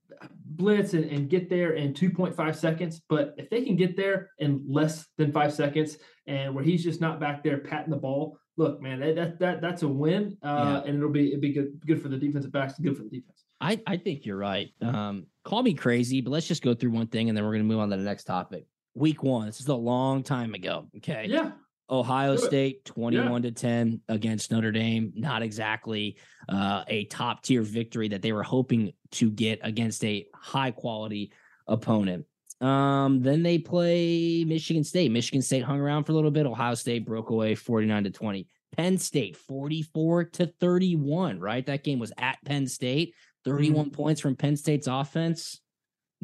[0.56, 3.02] blitz and, and get there in 2.5 seconds.
[3.08, 7.00] But if they can get there in less than five seconds and where he's just
[7.00, 10.36] not back there patting the ball, look, man, that that, that that's a win.
[10.42, 10.88] Uh, yeah.
[10.88, 13.44] and it'll be it'll be good good for the defensive backs, good for the defense.
[13.60, 14.68] I, I think you're right.
[14.82, 17.64] Um, call me crazy, but let's just go through one thing and then we're gonna
[17.64, 18.66] move on to the next topic.
[18.94, 19.46] Week one.
[19.46, 20.88] This is a long time ago.
[20.98, 21.26] Okay.
[21.28, 21.52] Yeah.
[21.88, 23.50] Ohio State 21 yeah.
[23.50, 25.12] to 10 against Notre Dame.
[25.14, 26.18] Not exactly
[26.48, 31.32] uh, a top tier victory that they were hoping to get against a high quality
[31.66, 32.26] opponent.
[32.60, 35.10] Um, then they play Michigan State.
[35.12, 36.46] Michigan State hung around for a little bit.
[36.46, 38.48] Ohio State broke away 49 to 20.
[38.76, 41.64] Penn State 44 to 31, right?
[41.66, 43.14] That game was at Penn State.
[43.44, 43.94] 31 mm-hmm.
[43.94, 45.60] points from Penn State's offense.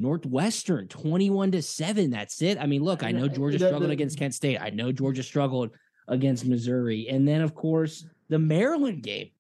[0.03, 2.11] Northwestern 21 to 7.
[2.11, 2.59] That's it.
[2.59, 4.59] I mean, look, I know Georgia struggled against Kent State.
[4.61, 5.71] I know Georgia struggled
[6.09, 7.09] against Missouri.
[7.09, 9.31] And then, of course, the Maryland game.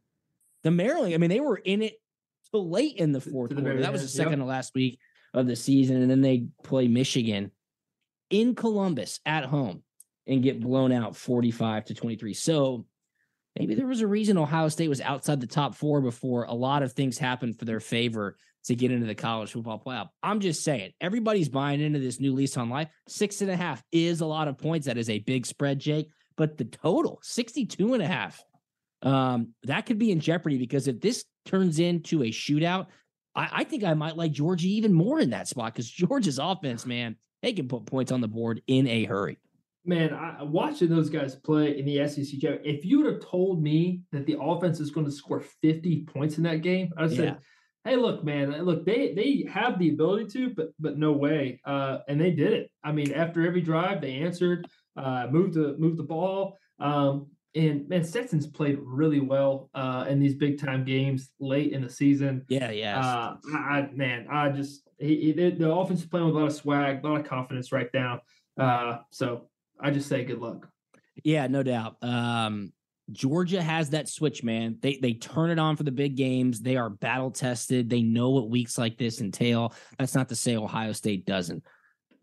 [0.62, 1.94] The Maryland, I mean, they were in it
[2.50, 3.80] till late in the fourth the quarter.
[3.80, 4.38] That was the second yep.
[4.40, 4.98] to last week
[5.34, 6.00] of the season.
[6.00, 7.50] And then they play Michigan
[8.30, 9.82] in Columbus at home
[10.26, 12.34] and get blown out 45 to 23.
[12.34, 12.86] So
[13.58, 16.84] maybe there was a reason Ohio State was outside the top four before a lot
[16.84, 20.08] of things happened for their favor to get into the college football playoff.
[20.22, 22.88] I'm just saying, everybody's buying into this new lease on life.
[23.08, 24.86] Six and a half is a lot of points.
[24.86, 26.08] That is a big spread, Jake.
[26.36, 28.42] But the total, 62 and a half,
[29.02, 32.86] um, that could be in jeopardy because if this turns into a shootout,
[33.34, 36.86] I, I think I might like Georgia even more in that spot because Georgia's offense,
[36.86, 39.38] man, they can put points on the board in a hurry.
[39.84, 44.02] Man, I, watching those guys play in the SEC, if you would have told me
[44.12, 47.24] that the offense is going to score 50 points in that game, I would said,
[47.24, 47.34] yeah.
[47.84, 51.98] "Hey, look, man, look, they they have the ability to, but but no way." Uh,
[52.08, 52.70] and they did it.
[52.84, 54.66] I mean, after every drive, they answered,
[54.96, 56.58] uh, moved the moved the ball.
[56.78, 61.82] Um, and man, Stetson's played really well uh, in these big time games late in
[61.82, 62.44] the season.
[62.48, 62.98] Yeah, yeah.
[62.98, 66.54] Uh, I, man, I just he, he, the offense is playing with a lot of
[66.54, 68.20] swag, a lot of confidence right now.
[68.58, 69.48] Uh, so
[69.80, 70.68] I just say good luck.
[71.24, 71.96] Yeah, no doubt.
[72.02, 72.72] Um,
[73.12, 74.76] Georgia has that switch, man.
[74.80, 76.60] They they turn it on for the big games.
[76.60, 77.88] They are battle tested.
[77.88, 79.74] They know what weeks like this entail.
[79.98, 81.62] That's not to say Ohio State doesn't.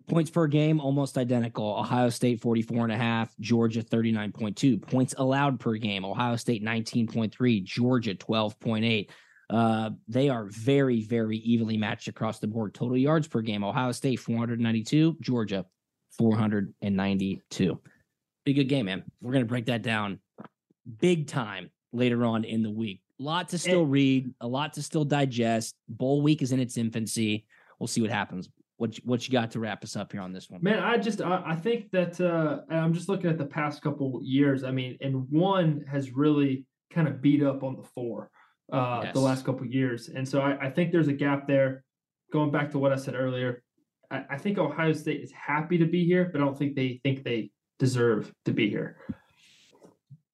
[0.08, 1.78] Points per game, almost identical.
[1.78, 4.82] Ohio State 44 and a half, Georgia 39.2.
[4.82, 9.10] Points allowed per game, Ohio State 19.3, Georgia 12.8.
[9.52, 12.74] Uh, they are very, very evenly matched across the board.
[12.74, 15.66] Total yards per game, Ohio State 492, Georgia
[16.18, 17.80] 492.
[18.46, 19.04] Be a good game, man.
[19.22, 20.20] We're going to break that down
[21.00, 23.02] big time later on in the week.
[23.20, 25.76] A lot to still read, a lot to still digest.
[25.90, 27.46] Bowl week is in its infancy.
[27.80, 28.50] We'll see what happens
[28.80, 30.64] what you, what you got to wrap us up here on this one?
[30.64, 34.22] Man, I just I, I think that uh, I'm just looking at the past couple
[34.24, 34.64] years.
[34.64, 38.32] I mean, and one has really kind of beat up on the four
[38.72, 39.14] uh, yes.
[39.14, 41.84] the last couple years, and so I, I, think there's a gap there.
[42.32, 43.64] Going back to what I said earlier,
[44.10, 47.02] I, I think Ohio State is happy to be here, but I don't think they
[47.04, 48.98] think they deserve to be here.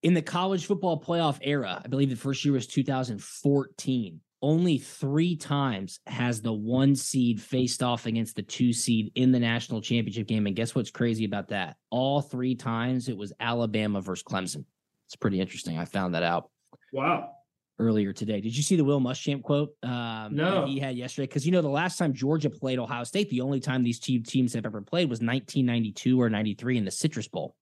[0.05, 5.35] In the college football playoff era, I believe the first year was 2014 only three
[5.35, 10.27] times has the one seed faced off against the two seed in the national championship
[10.27, 10.45] game.
[10.45, 11.77] And guess what's crazy about that?
[11.89, 14.65] All three times it was Alabama versus Clemson.
[15.07, 15.79] It's pretty interesting.
[15.79, 16.51] I found that out.
[16.93, 17.31] Wow.
[17.79, 18.39] Earlier today.
[18.39, 19.71] Did you see the Will Muschamp quote?
[19.81, 20.67] Um, no.
[20.67, 21.25] He had yesterday.
[21.25, 24.19] Because, you know, the last time Georgia played Ohio State, the only time these two
[24.19, 27.55] teams have ever played was 1992 or 93 in the Citrus Bowl.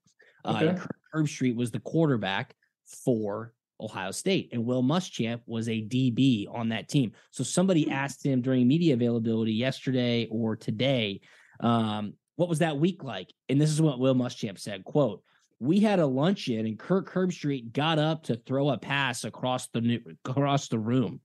[0.46, 0.68] Uh, okay.
[0.68, 6.70] Uh, Herbstreit was the quarterback for Ohio State, and Will Muschamp was a DB on
[6.70, 7.12] that team.
[7.32, 7.92] So somebody hmm.
[7.92, 11.22] asked him during media availability yesterday or today,
[11.60, 13.32] um, what was that week like?
[13.50, 15.22] And this is what Will Muschamp said: "Quote:
[15.60, 20.02] We had a luncheon, and Kirk Herbstreit got up to throw a pass across the
[20.26, 21.22] across the room.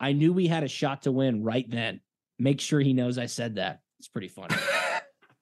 [0.00, 2.00] I knew we had a shot to win right then.
[2.38, 3.80] Make sure he knows I said that.
[3.98, 4.56] It's pretty funny."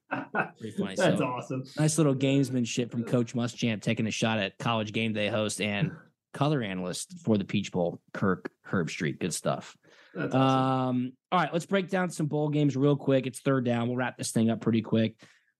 [0.09, 0.95] Pretty funny.
[0.95, 1.63] That's so, awesome.
[1.77, 5.91] Nice little gamesmanship from Coach Muschamp taking a shot at college game day host and
[6.33, 9.19] color analyst for the Peach Bowl, Kirk Herbstreit.
[9.19, 9.75] Good stuff.
[10.17, 10.41] Awesome.
[10.41, 13.27] Um, all right, let's break down some bowl games real quick.
[13.27, 13.87] It's third down.
[13.87, 15.15] We'll wrap this thing up pretty quick.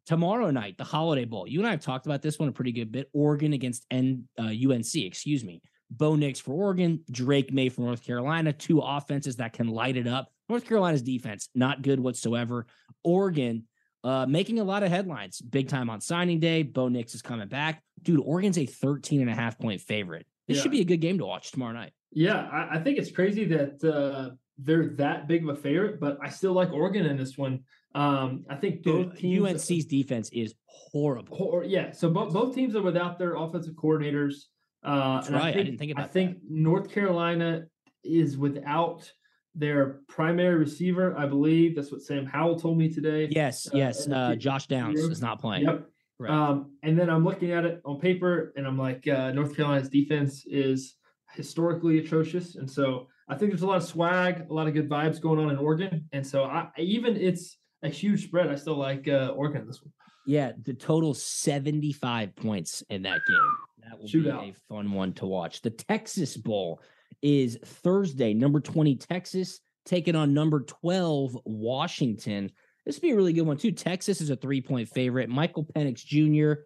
[0.08, 1.48] Tomorrow night, the Holiday Bowl.
[1.48, 3.10] You and I have talked about this one a pretty good bit.
[3.14, 5.62] Oregon against N, uh, UNC, excuse me.
[5.92, 8.54] Bo Nix for Oregon, Drake Maye for North Carolina.
[8.54, 10.30] Two offenses that can light it up.
[10.48, 12.66] North Carolina's defense, not good whatsoever.
[13.04, 13.66] Oregon,
[14.04, 15.42] uh, making a lot of headlines.
[15.42, 16.64] Big time on signing day.
[16.64, 17.84] Bo Nix is coming back.
[18.02, 20.26] Dude, Oregon's a 13 and a half point favorite.
[20.48, 20.64] This yeah.
[20.64, 21.92] should be a good game to watch tomorrow night.
[22.12, 26.18] Yeah, I, I think it's crazy that uh, they're that big of a favorite, but
[26.24, 27.64] I still like Oregon in this one.
[27.96, 29.48] Um, I think both teams.
[29.48, 31.36] UNC's defense is horrible.
[31.36, 34.46] Hor- yeah, so both both teams are without their offensive coordinators.
[34.84, 35.42] Uh, That's right.
[35.42, 36.06] I, think, I, didn't think about.
[36.06, 36.50] I think that.
[36.50, 37.64] North Carolina
[38.04, 39.12] is without
[39.60, 41.16] their primary receiver.
[41.18, 43.28] I believe that's what Sam Howell told me today.
[43.30, 44.08] Yes, uh, yes.
[44.08, 45.66] Uh, Josh Downs is not playing.
[45.66, 45.90] Yep.
[46.18, 46.32] Right.
[46.32, 49.90] Um, and then I'm looking at it on paper, and I'm like, uh, North Carolina's
[49.90, 50.96] defense is
[51.34, 54.90] historically atrocious, and so I think there's a lot of swag, a lot of good
[54.90, 58.50] vibes going on in Oregon, and so I even it's a huge spread.
[58.50, 59.94] I still like uh, Oregon this one.
[60.26, 63.56] Yeah, the total 75 points in that game.
[63.84, 64.44] That will Shootout.
[64.44, 65.62] be a fun one to watch.
[65.62, 66.82] The Texas Bowl
[67.22, 68.34] is Thursday.
[68.34, 72.52] Number 20 Texas taking on number 12 Washington.
[72.86, 73.72] This would be a really good one too.
[73.72, 75.30] Texas is a three point favorite.
[75.30, 76.62] Michael Penix Jr.,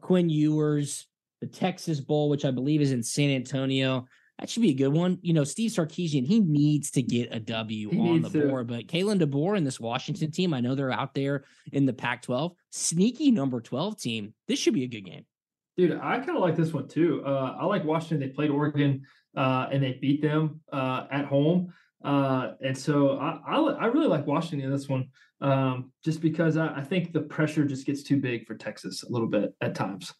[0.00, 1.06] Quinn Ewers,
[1.40, 4.06] the Texas Bowl, which I believe is in San Antonio.
[4.38, 5.18] That should be a good one.
[5.20, 8.46] You know, Steve Sarkisian, he needs to get a W he on the to.
[8.46, 8.68] board.
[8.68, 12.22] But Kalen DeBoer and this Washington team, I know they're out there in the Pac
[12.22, 12.52] 12.
[12.70, 14.34] Sneaky number 12 team.
[14.46, 15.24] This should be a good game.
[15.78, 17.22] Dude, I kind of like this one too.
[17.24, 18.18] Uh, I like Washington.
[18.18, 19.02] They played Oregon
[19.36, 21.72] uh, and they beat them uh, at home.
[22.04, 25.08] Uh, and so I, I, I really like Washington in this one
[25.40, 29.08] um, just because I, I, think the pressure just gets too big for Texas a
[29.08, 30.12] little bit at times.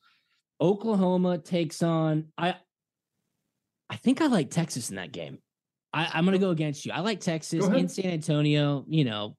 [0.60, 2.54] Oklahoma takes on I.
[3.90, 5.38] I think I like Texas in that game.
[5.94, 6.92] I, am going to go against you.
[6.92, 8.84] I like Texas in San Antonio.
[8.86, 9.36] You know,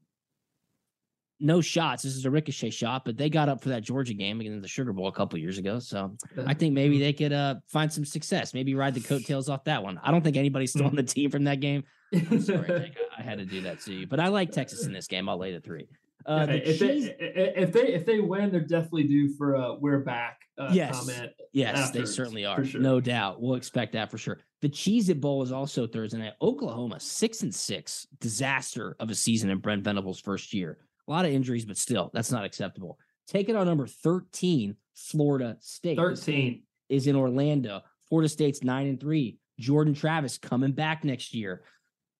[1.39, 2.03] no shots.
[2.03, 4.67] This is a ricochet shot, but they got up for that Georgia game against the
[4.67, 5.79] Sugar Bowl a couple years ago.
[5.79, 6.15] So
[6.45, 8.53] I think maybe they could uh, find some success.
[8.53, 9.99] Maybe ride the coattails off that one.
[10.03, 11.83] I don't think anybody's still on the team from that game.
[12.13, 14.91] I'm sorry, Jake, I, had to do that to you, but I like Texas in
[14.91, 15.29] this game.
[15.29, 15.87] I'll lay the three.
[16.25, 19.75] Uh, the if, cheese, they, if they if they win, they're definitely due for a
[19.75, 20.99] "we're back" uh, Yes.
[20.99, 21.31] comment.
[21.53, 22.63] yes, they certainly are.
[22.65, 22.81] sure.
[22.81, 23.41] No doubt.
[23.41, 24.39] We'll expect that for sure.
[24.61, 26.33] The Cheez It Bowl is also Thursday night.
[26.41, 30.77] Oklahoma, six and six, disaster of a season in Brent Venables' first year.
[31.09, 32.99] A lot of injuries, but still, that's not acceptable.
[33.27, 35.97] Taking on number 13, Florida State.
[35.97, 36.61] Thirteen.
[36.87, 37.81] is in Orlando.
[38.07, 39.39] Florida State's nine and three.
[39.59, 41.63] Jordan Travis coming back next year.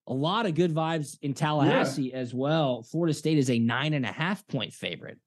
[0.08, 2.82] A lot of good vibes in Tallahassee as well.
[2.82, 5.20] Florida State is a nine and a half point favorite.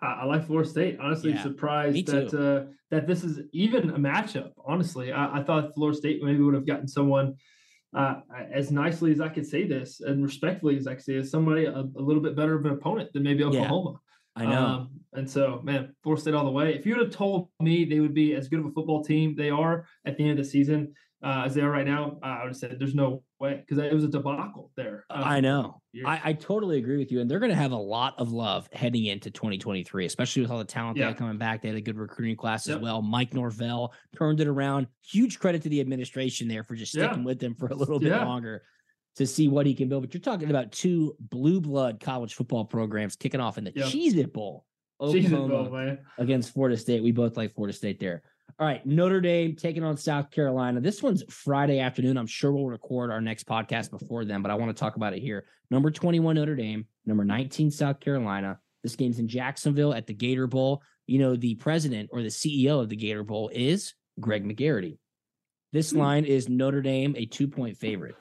[0.00, 0.98] I, I like Florida State.
[1.00, 4.52] Honestly, Yeah, surprised that uh, that this is even a matchup.
[4.64, 7.34] Honestly, I, I thought Florida State maybe would have gotten someone
[7.94, 8.20] uh,
[8.52, 11.64] as nicely as I could say this and respectfully as I could say this, somebody
[11.64, 13.98] a, a little bit better of an opponent than maybe Oklahoma.
[14.36, 14.64] I know.
[14.64, 16.74] Um, and so, man, Florida State all the way.
[16.74, 19.34] If you would have told me they would be as good of a football team
[19.36, 22.26] they are at the end of the season uh, as they are right now, uh,
[22.26, 25.04] I would have said there's no way because it was a debacle there.
[25.10, 25.80] uh, I know.
[26.06, 27.20] I, I totally agree with you.
[27.20, 30.58] And they're going to have a lot of love heading into 2023, especially with all
[30.58, 31.62] the talent they had coming back.
[31.62, 33.02] They had a good recruiting class as well.
[33.02, 34.86] Mike Norvell turned it around.
[35.04, 37.06] Huge credit to the administration there for just Yeah.
[37.08, 38.24] sticking with them for a little bit Yeah.
[38.24, 38.62] longer
[39.16, 40.02] to see what he can build.
[40.04, 43.84] But you're talking about two blue blood college football programs kicking off in the Yeah.
[43.84, 44.64] Cheez It Bowl.
[45.00, 45.98] Oklahoma man.
[46.18, 47.02] against Florida State.
[47.02, 48.22] We both like Florida State there.
[48.58, 50.80] All right, Notre Dame taking on South Carolina.
[50.80, 52.16] This one's Friday afternoon.
[52.16, 55.14] I'm sure we'll record our next podcast before then, but I want to talk about
[55.14, 55.46] it here.
[55.70, 58.58] Number 21 Notre Dame, number 19 South Carolina.
[58.82, 60.82] This game's in Jacksonville at the Gator Bowl.
[61.06, 64.98] You know, the president or the CEO of the Gator Bowl is Greg McGarity.
[65.72, 68.16] This line is Notre Dame a two point favorite.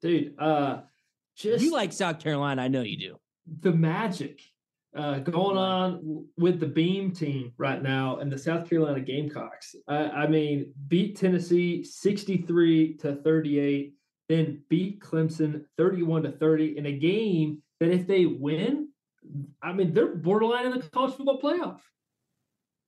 [0.00, 0.34] dude.
[0.38, 0.80] Uh,
[1.36, 3.16] just You like South Carolina, I know you do.
[3.60, 4.40] the magic
[4.94, 9.74] uh, going on with the Beam team right now and the South Carolina Gamecocks.
[9.88, 13.94] I, I mean, beat Tennessee 63 to 38,
[14.28, 18.88] then beat Clemson 31 to 30 in a game that if they win,
[19.62, 21.80] I mean, they're borderline in the college football playoff.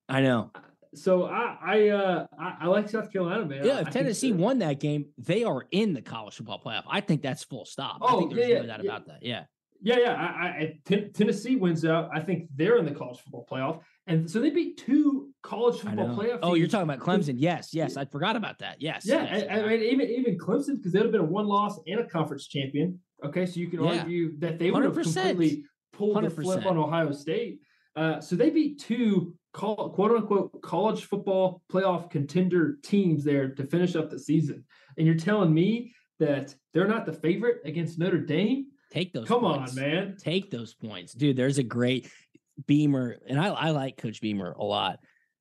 [0.09, 0.51] I know.
[0.95, 3.65] So I I uh I, I like South Carolina, man.
[3.65, 6.85] Yeah, if think Tennessee won that game, they are in the college football playoff.
[6.89, 7.99] I think that's full stop.
[8.03, 8.91] I Oh, think there's yeah, no doubt yeah.
[8.91, 9.23] about that.
[9.23, 9.45] Yeah.
[9.81, 10.15] Yeah, yeah.
[10.15, 12.09] I, I, Ten- Tennessee wins out.
[12.13, 16.17] I think they're in the college football playoff, and so they beat two college football
[16.17, 16.39] playoff.
[16.43, 17.35] Oh, you're talking about Clemson.
[17.37, 17.97] Yes, yes.
[17.97, 18.81] I forgot about that.
[18.81, 19.05] Yes.
[19.07, 21.79] Yeah, yes, I, I mean, even even Clemson because they'd have been a one loss
[21.87, 23.01] and a conference champion.
[23.25, 23.99] Okay, so you can Yeah.
[24.01, 25.03] argue that they would have 100%.
[25.15, 27.61] completely pulled the flip on Ohio State.
[27.97, 33.65] Uh, so they beat two call, quote unquote college football playoff contender teams there to
[33.67, 34.65] finish up the season,
[34.99, 38.67] and you're telling me that they're not the favorite against Notre Dame?
[38.95, 39.27] Take those.
[39.27, 39.77] Come points.
[39.77, 40.17] on, man.
[40.19, 41.37] Take those points, dude.
[41.37, 42.09] There's a great
[42.67, 45.01] Beamer, and I, I like Coach Beamer a lot.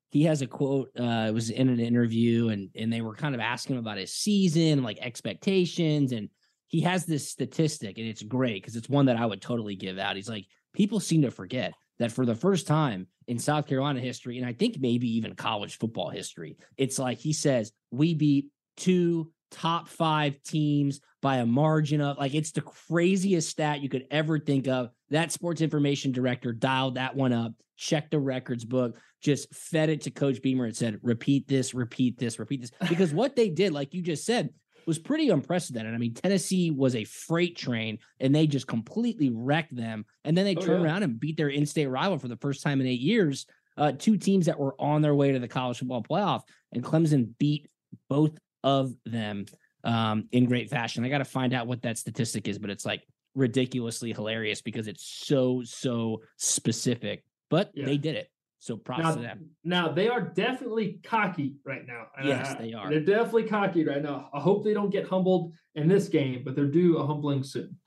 [0.10, 0.90] He has a quote.
[1.00, 3.98] Uh, it was in an interview, and and they were kind of asking him about
[3.98, 6.30] his season, like expectations, and
[6.68, 10.00] he has this statistic, and it's great because it's one that I would totally give
[10.00, 10.16] out.
[10.16, 14.40] He's like, people seem to forget that for the first time in South Carolina history,
[14.40, 18.48] and I think maybe even college football history, it's like he says, we beat
[18.78, 24.06] two top five teams by a margin of like it's the craziest stat you could
[24.12, 24.90] ever think of.
[25.10, 30.02] That sports information director dialed that one up, checked the records book, just fed it
[30.02, 32.72] to Coach Beamer and said, repeat this, repeat this, repeat this.
[32.90, 34.50] Because what they did, like you just said,
[34.86, 35.94] was pretty unprecedented.
[35.94, 40.06] I mean, Tennessee was a freight train and they just completely wrecked them.
[40.26, 40.90] And then they Oh, turned yeah.
[40.90, 43.46] around and beat their in state rival for the first time in eight years.
[43.78, 46.42] Uh, two teams that were on their way to the college football playoff,
[46.74, 47.68] and Clemson beat
[48.10, 48.32] both
[48.64, 49.46] of them
[49.84, 51.04] um, in great fashion.
[51.04, 53.04] I got to find out what that statistic is, but it's like
[53.36, 57.24] ridiculously hilarious because it's so, so specific.
[57.50, 57.86] But Yeah.
[57.86, 58.30] they did it.
[58.60, 59.50] So props Now, to them.
[59.66, 62.06] now they are definitely cocky right now.
[62.24, 62.90] Yes, I- they are.
[62.90, 64.30] They're definitely cocky right now.
[64.34, 67.78] I hope they don't get humbled in this game, but they're due a humbling soon.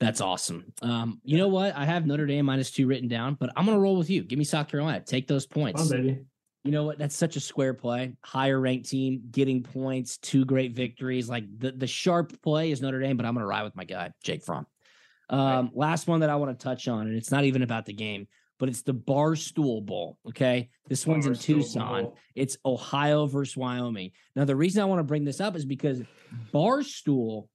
[0.00, 0.72] That's awesome.
[0.82, 1.74] Um, you know what?
[1.74, 4.22] I have Notre Dame minus two written down, but I'm gonna roll with you.
[4.24, 5.00] Give me South Carolina.
[5.00, 5.80] Take those points.
[5.80, 6.18] on, baby.
[6.64, 6.98] You know what?
[6.98, 8.16] That's such a square play.
[8.22, 11.28] Higher ranked team getting points, two great victories.
[11.28, 14.12] Like the, the sharp play is Notre Dame, but I'm gonna ride with my guy,
[14.22, 14.66] Jake Fromm.
[15.28, 17.92] Um, last one that I want to touch on, and it's not even about the
[17.92, 20.18] game, but it's the Barstool Bowl.
[20.28, 20.70] Okay.
[20.88, 22.04] This one's in Tucson.
[22.04, 22.18] Bowl.
[22.34, 24.12] It's Ohio versus Wyoming.
[24.34, 26.02] Now, the reason I want to bring this up is because
[26.52, 27.48] Barstool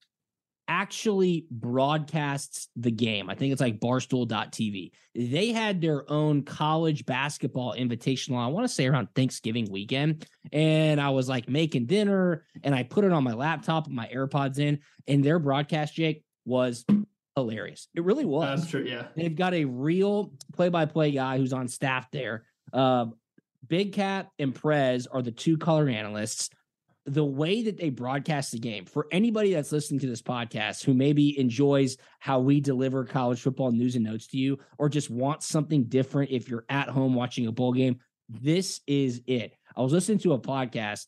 [0.69, 3.29] actually broadcasts the game.
[3.29, 4.91] I think it's like barstool.tv.
[5.15, 10.27] They had their own college basketball invitational, I want to say around Thanksgiving weekend.
[10.53, 14.59] And I was like making dinner and I put it on my laptop my AirPods
[14.59, 16.85] in, and their broadcast, Jake, was
[17.35, 17.87] hilarious.
[17.95, 18.61] It really was.
[18.61, 18.85] I'm sure.
[18.85, 19.07] Yeah.
[19.15, 22.45] They've got a real play-by-play guy who's on staff there.
[22.71, 23.15] Um,
[23.67, 26.49] Big Cat and Prez are the two color analysts.
[27.09, 30.93] The way that they broadcast the game for anybody that's listening to this podcast who
[30.93, 35.47] maybe enjoys how we deliver college football news and notes to you, or just wants
[35.47, 37.99] something different if you're at home watching a bowl game,
[38.29, 39.53] this is it.
[39.75, 41.07] I was listening to a podcast.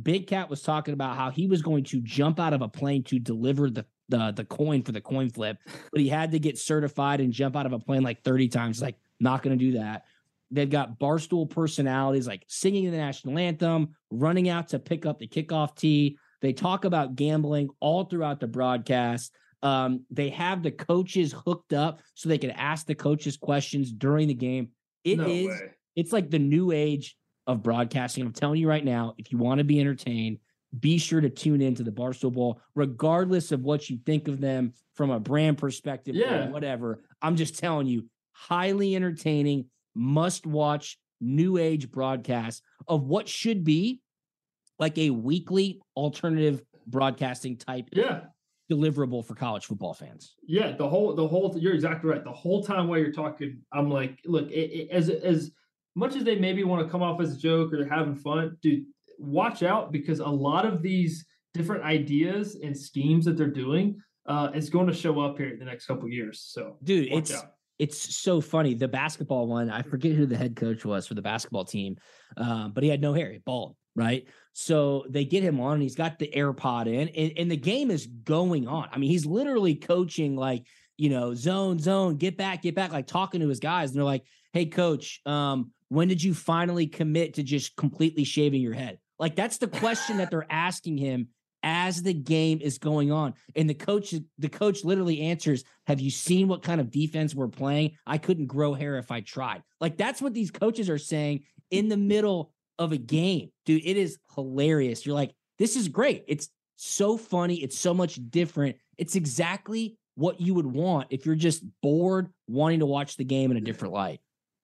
[0.00, 3.04] Big Cat was talking about how he was going to jump out of a plane
[3.04, 5.56] to deliver the the, the coin for the coin flip,
[5.90, 8.82] but he had to get certified and jump out of a plane like 30 times.
[8.82, 10.04] Like, not going to do that.
[10.52, 15.26] They've got barstool personalities like singing the national anthem, running out to pick up the
[15.26, 16.18] kickoff tee.
[16.42, 19.34] They talk about gambling all throughout the broadcast.
[19.62, 24.28] Um, they have the coaches hooked up so they can ask the coaches questions during
[24.28, 24.68] the game.
[25.04, 25.70] It No is, way.
[25.96, 28.24] it's like the new age of broadcasting.
[28.26, 30.38] I'm telling you right now, if you want to be entertained,
[30.78, 34.74] be sure to tune into the Barstool Bowl, regardless of what you think of them
[34.94, 36.48] from a brand perspective Yeah.
[36.48, 37.02] or whatever.
[37.20, 44.00] I'm just telling you, highly entertaining, must watch new age broadcast of what should be
[44.78, 48.24] like a weekly alternative broadcasting type Yeah.
[48.70, 50.34] deliverable for college football fans.
[50.46, 52.24] Yeah, the whole the whole you're exactly right.
[52.24, 55.52] The whole time while you're talking, I'm like, look, it, it- as as
[55.94, 58.56] much as they maybe want to come off as a joke or they're having fun,
[58.62, 58.84] dude,
[59.18, 64.50] watch out because a lot of these different ideas and schemes that they're doing uh,
[64.54, 66.40] is going to show up here in the next couple years.
[66.40, 67.52] So, Dude, watch it's out.
[67.82, 68.74] It's so funny.
[68.74, 71.96] The basketball one, I forget who the head coach was for the basketball team,
[72.36, 74.26] um, but he had no hair, bald, right?
[74.52, 77.90] So they get him on, and he's got the AirPod in, and, and the game
[77.90, 78.88] is going on.
[78.92, 80.64] I mean, he's literally coaching like
[80.98, 84.04] you know, zone, zone, get back, get back, like talking to his guys, and they're
[84.04, 88.98] like, "Hey, coach, um, when did you finally commit to just completely shaving your head?"
[89.18, 91.28] Like that's the question that they're asking him
[91.62, 93.34] as the game is going on.
[93.54, 97.48] And the coach, the coach literally answers, Have you seen what kind of defense we're
[97.48, 97.92] playing?
[98.06, 99.62] I couldn't grow hair if I tried.
[99.80, 103.50] Like that's what these coaches are saying in the middle of a game.
[103.64, 105.06] Dude, it is hilarious.
[105.06, 106.24] You're like, this is great.
[106.26, 107.56] It's so funny.
[107.56, 108.76] It's so much different.
[108.98, 113.50] It's exactly what you would want if you're just bored wanting to watch the game
[113.50, 114.20] in a different light.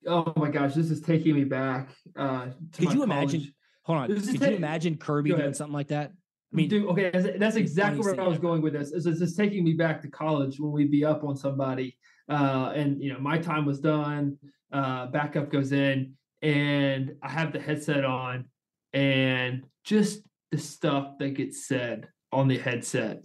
[0.07, 1.91] Oh my gosh, this is taking me back.
[2.17, 3.53] Uh, Could you imagine?
[3.83, 4.09] Hold on.
[4.09, 6.13] Could you imagine Kirby doing something like that?
[6.53, 8.91] I mean, dude, okay, that's, that's exactly where I was going with this.
[8.93, 11.97] Is it's just taking me back to college when we'd be up on somebody,
[12.31, 14.39] uh, and you know my time was done.
[14.73, 18.47] Uh, backup goes in, and I have the headset on,
[18.95, 23.23] and just the stuff that gets said on the headset.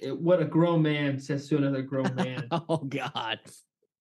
[0.00, 3.38] It- what a grown man says to another grown man Oh God.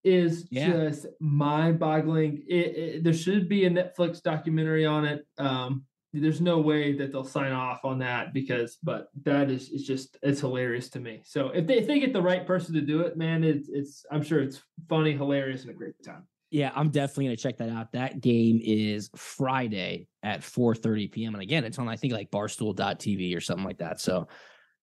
[0.04, 0.68] is Yeah.
[0.90, 2.44] just mind-boggling.
[2.48, 5.26] It, it, there should be a Netflix documentary on it.
[5.38, 9.84] Um, there's no way that they'll sign off on that because, but that is it's
[9.84, 11.22] just it's hilarious to me.
[11.24, 14.06] So if they if they get the right person to do it, man, it's it's
[14.12, 16.28] I'm sure it's funny, hilarious, and a great time.
[16.50, 17.94] Yeah, I'm definitely gonna check that out.
[17.94, 21.34] That game is Friday at 4:30 p.m.
[21.34, 24.02] And again, it's on I think like barstool.tv or something like that.
[24.02, 24.28] So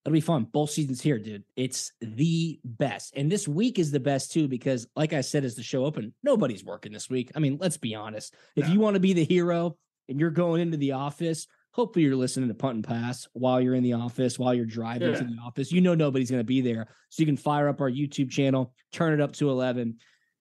[0.07, 0.45] it'll be fun.
[0.45, 1.45] Both seasons here, dude.
[1.57, 3.13] It's the best.
[3.17, 6.15] And this week is the best too, because like I said, as the show opened,
[6.23, 7.31] nobody's working this week.
[7.37, 8.35] I mean, let's be honest.
[8.57, 8.73] If No.
[8.73, 9.77] you want to be the hero
[10.09, 13.75] and you're going into the office, hopefully you're listening to Punt and Pass while you're
[13.75, 15.71] in the office, while you're driving to the office.
[15.71, 16.89] You know nobody's gonna be there.
[17.11, 19.97] So you can fire up our YouTube channel, turn it up to 11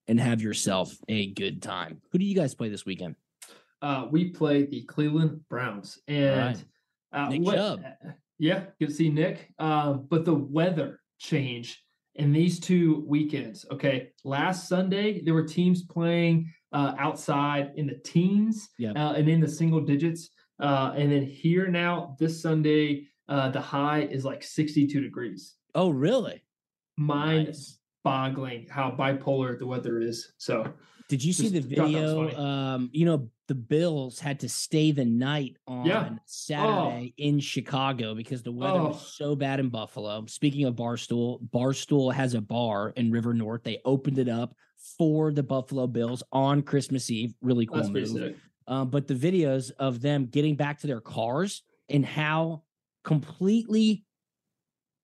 [0.08, 2.02] and have yourself a good time.
[2.12, 3.16] Who do you guys play this weekend?
[3.82, 6.64] Uh, we play the Cleveland Browns, and
[7.14, 7.84] uh, Nick what- Chubb.
[8.40, 9.54] yeah, good to see Nick.
[9.60, 11.84] Uh, but the weather change
[12.16, 13.66] in these two weekends.
[13.72, 18.92] Okay, last Sunday there were teams playing uh, outside in the teens Yeah.
[18.92, 23.60] uh, and in the single digits, uh, and then here now this Sunday uh, the
[23.62, 25.56] high is like 62 degrees.
[25.76, 26.44] Oh, really?
[26.98, 27.78] Mind Nice.
[28.04, 30.32] boggling how bipolar the weather is.
[30.38, 30.74] So
[31.10, 32.40] Did you see the Just thought that was video?
[32.42, 36.10] Um, you know, the Bills had to stay the night on Yeah.
[36.26, 38.88] Saturday in Chicago because the weather Oh.
[38.88, 40.26] was so bad in Buffalo.
[40.28, 43.64] Speaking of Barstool, Barstool has a bar in River North.
[43.64, 44.56] They opened it up
[44.98, 47.34] for the Buffalo Bills on Christmas Eve.
[47.42, 48.36] Really cool move.
[48.68, 52.64] um, but the videos of them getting back to their cars and how
[53.04, 54.04] completely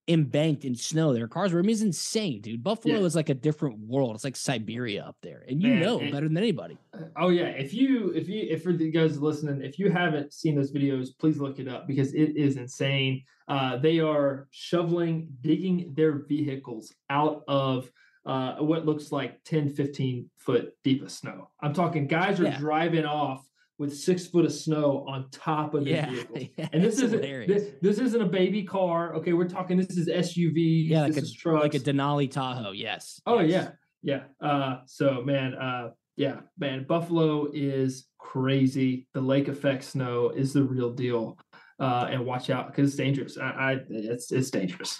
[0.09, 1.59] embanked in snow their cars were.
[1.59, 2.61] I mean, it's insane, dude.
[2.61, 3.05] Buffalo Yeah.
[3.05, 4.15] is like a different world.
[4.15, 6.77] It's like Siberia up there, and you Man, know better than anybody.
[7.15, 10.55] Oh yeah, if you if you if for the guys listening, if you haven't seen
[10.55, 13.23] those videos, please look it up because it is insane.
[13.47, 17.89] Uh, they are shoveling, digging their vehicles out of
[18.25, 21.49] uh, what looks like 10, 15 foot deep of snow.
[21.61, 22.57] I'm talking guys are Yeah.
[22.57, 23.45] driving off
[23.79, 26.37] with six foot of snow on top of Yeah, the vehicle.
[26.57, 29.15] yeah, and this isn't this, this isn't a baby car.
[29.15, 29.77] Okay, we're talking.
[29.77, 30.87] This is SUV.
[30.87, 31.63] Yeah, like this a is trucks.
[31.63, 32.71] like a Denali Tahoe.
[32.71, 33.19] Yes.
[33.25, 33.71] Oh yes.
[34.03, 34.47] yeah, yeah.
[34.47, 39.07] Uh, so man, uh, yeah, man, Buffalo is crazy.
[39.13, 41.37] The lake effect snow is the real deal.
[41.79, 43.37] Uh, and watch out because it's dangerous.
[43.37, 44.99] I, I, it's it's dangerous.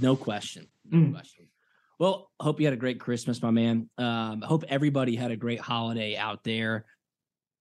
[0.00, 0.66] No question.
[0.90, 1.12] No Mm.
[1.12, 1.46] question.
[1.98, 3.88] Well, hope you had a great Christmas, my man.
[3.96, 6.84] Um, hope everybody had a great holiday out there.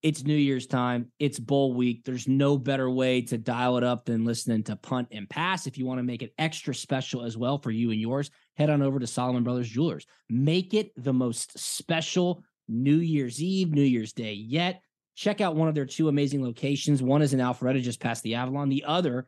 [0.04, 1.12] It's New Year's time.
[1.20, 2.04] It's bowl week.
[2.04, 5.68] There's no better way to dial it up than listening to Punt and Pass.
[5.68, 8.70] If you want to make it extra special as well for you and yours, head
[8.70, 10.06] on over to Solomon Brothers Jewelers.
[10.30, 14.82] Make it the most special New Year's Eve, New Year's Day yet.
[15.16, 17.02] Check out one of their two amazing locations.
[17.02, 18.68] One is in Alpharetta, just past the Avalon.
[18.68, 19.28] The other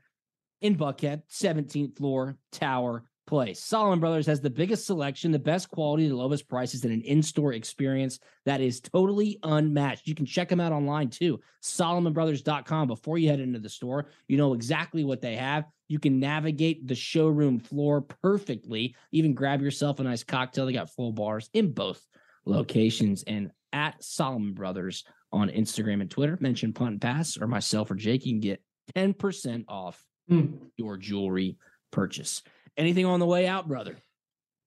[0.62, 3.60] in Buckhead, 17th floor, Tower Place.
[3.62, 7.22] Solomon Brothers has the biggest selection, the best quality, the lowest prices, and an in
[7.22, 10.08] store experience that is totally unmatched.
[10.08, 12.88] You can check them out online too, solomonbrothers.com.
[12.88, 15.66] Before you head into the store, you know exactly what they have.
[15.90, 20.66] You can navigate the showroom floor perfectly, even grab yourself a nice cocktail.
[20.66, 22.06] They got full bars in both
[22.46, 26.38] locations and at Solomon Brothers on Instagram and Twitter.
[26.40, 28.26] Mention Punt and Pass or myself or Jake.
[28.26, 28.62] You can get
[28.96, 30.58] 10% off Mm.
[30.76, 31.56] your jewelry
[31.90, 32.44] purchase.
[32.78, 33.98] Anything on the way out, brother?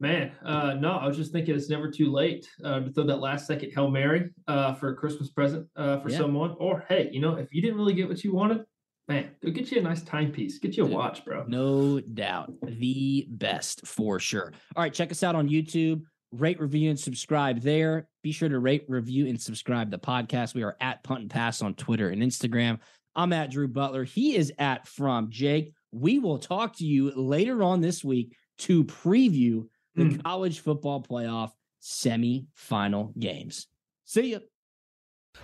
[0.00, 3.20] Man, uh, no, I was just thinking it's never too late uh, to throw that
[3.20, 6.18] last second Hail Mary uh, for a Christmas present uh, for Yeah.
[6.18, 6.56] someone.
[6.58, 8.64] Or, hey, you know, if you didn't really get what you wanted,
[9.08, 10.58] man, go get you a nice timepiece.
[10.58, 11.44] Get you a watch, bro.
[11.46, 12.50] No doubt.
[12.62, 14.52] The best for sure.
[14.74, 16.02] All right, check us out on YouTube.
[16.32, 18.08] Rate, review, and subscribe there.
[18.22, 20.54] Be sure to rate, review, and subscribe the podcast.
[20.54, 22.78] We are at Punt and Pass on Twitter and Instagram.
[23.14, 24.04] I'm at Drew Butler.
[24.04, 25.74] He is at From Jake.
[25.92, 30.22] We will talk to you later on this week to preview the Mm.
[30.22, 31.50] college football playoff
[31.82, 33.66] semifinal games.
[34.04, 34.38] See ya.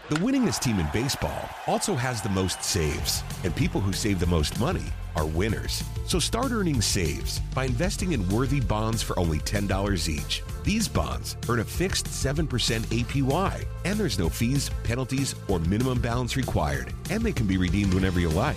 [0.08, 4.26] The winningest team in baseball also has the most saves, and people who save the
[4.26, 4.84] most money
[5.14, 5.82] are winners.
[6.06, 10.42] So start earning saves by investing in worthy bonds for only $10 each.
[10.64, 16.36] These bonds earn a fixed 7% APY, and there's no fees, penalties, or minimum balance
[16.36, 18.56] required, and they can be redeemed whenever you like.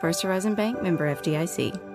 [0.00, 1.93] First Horizon Bank member FDIC.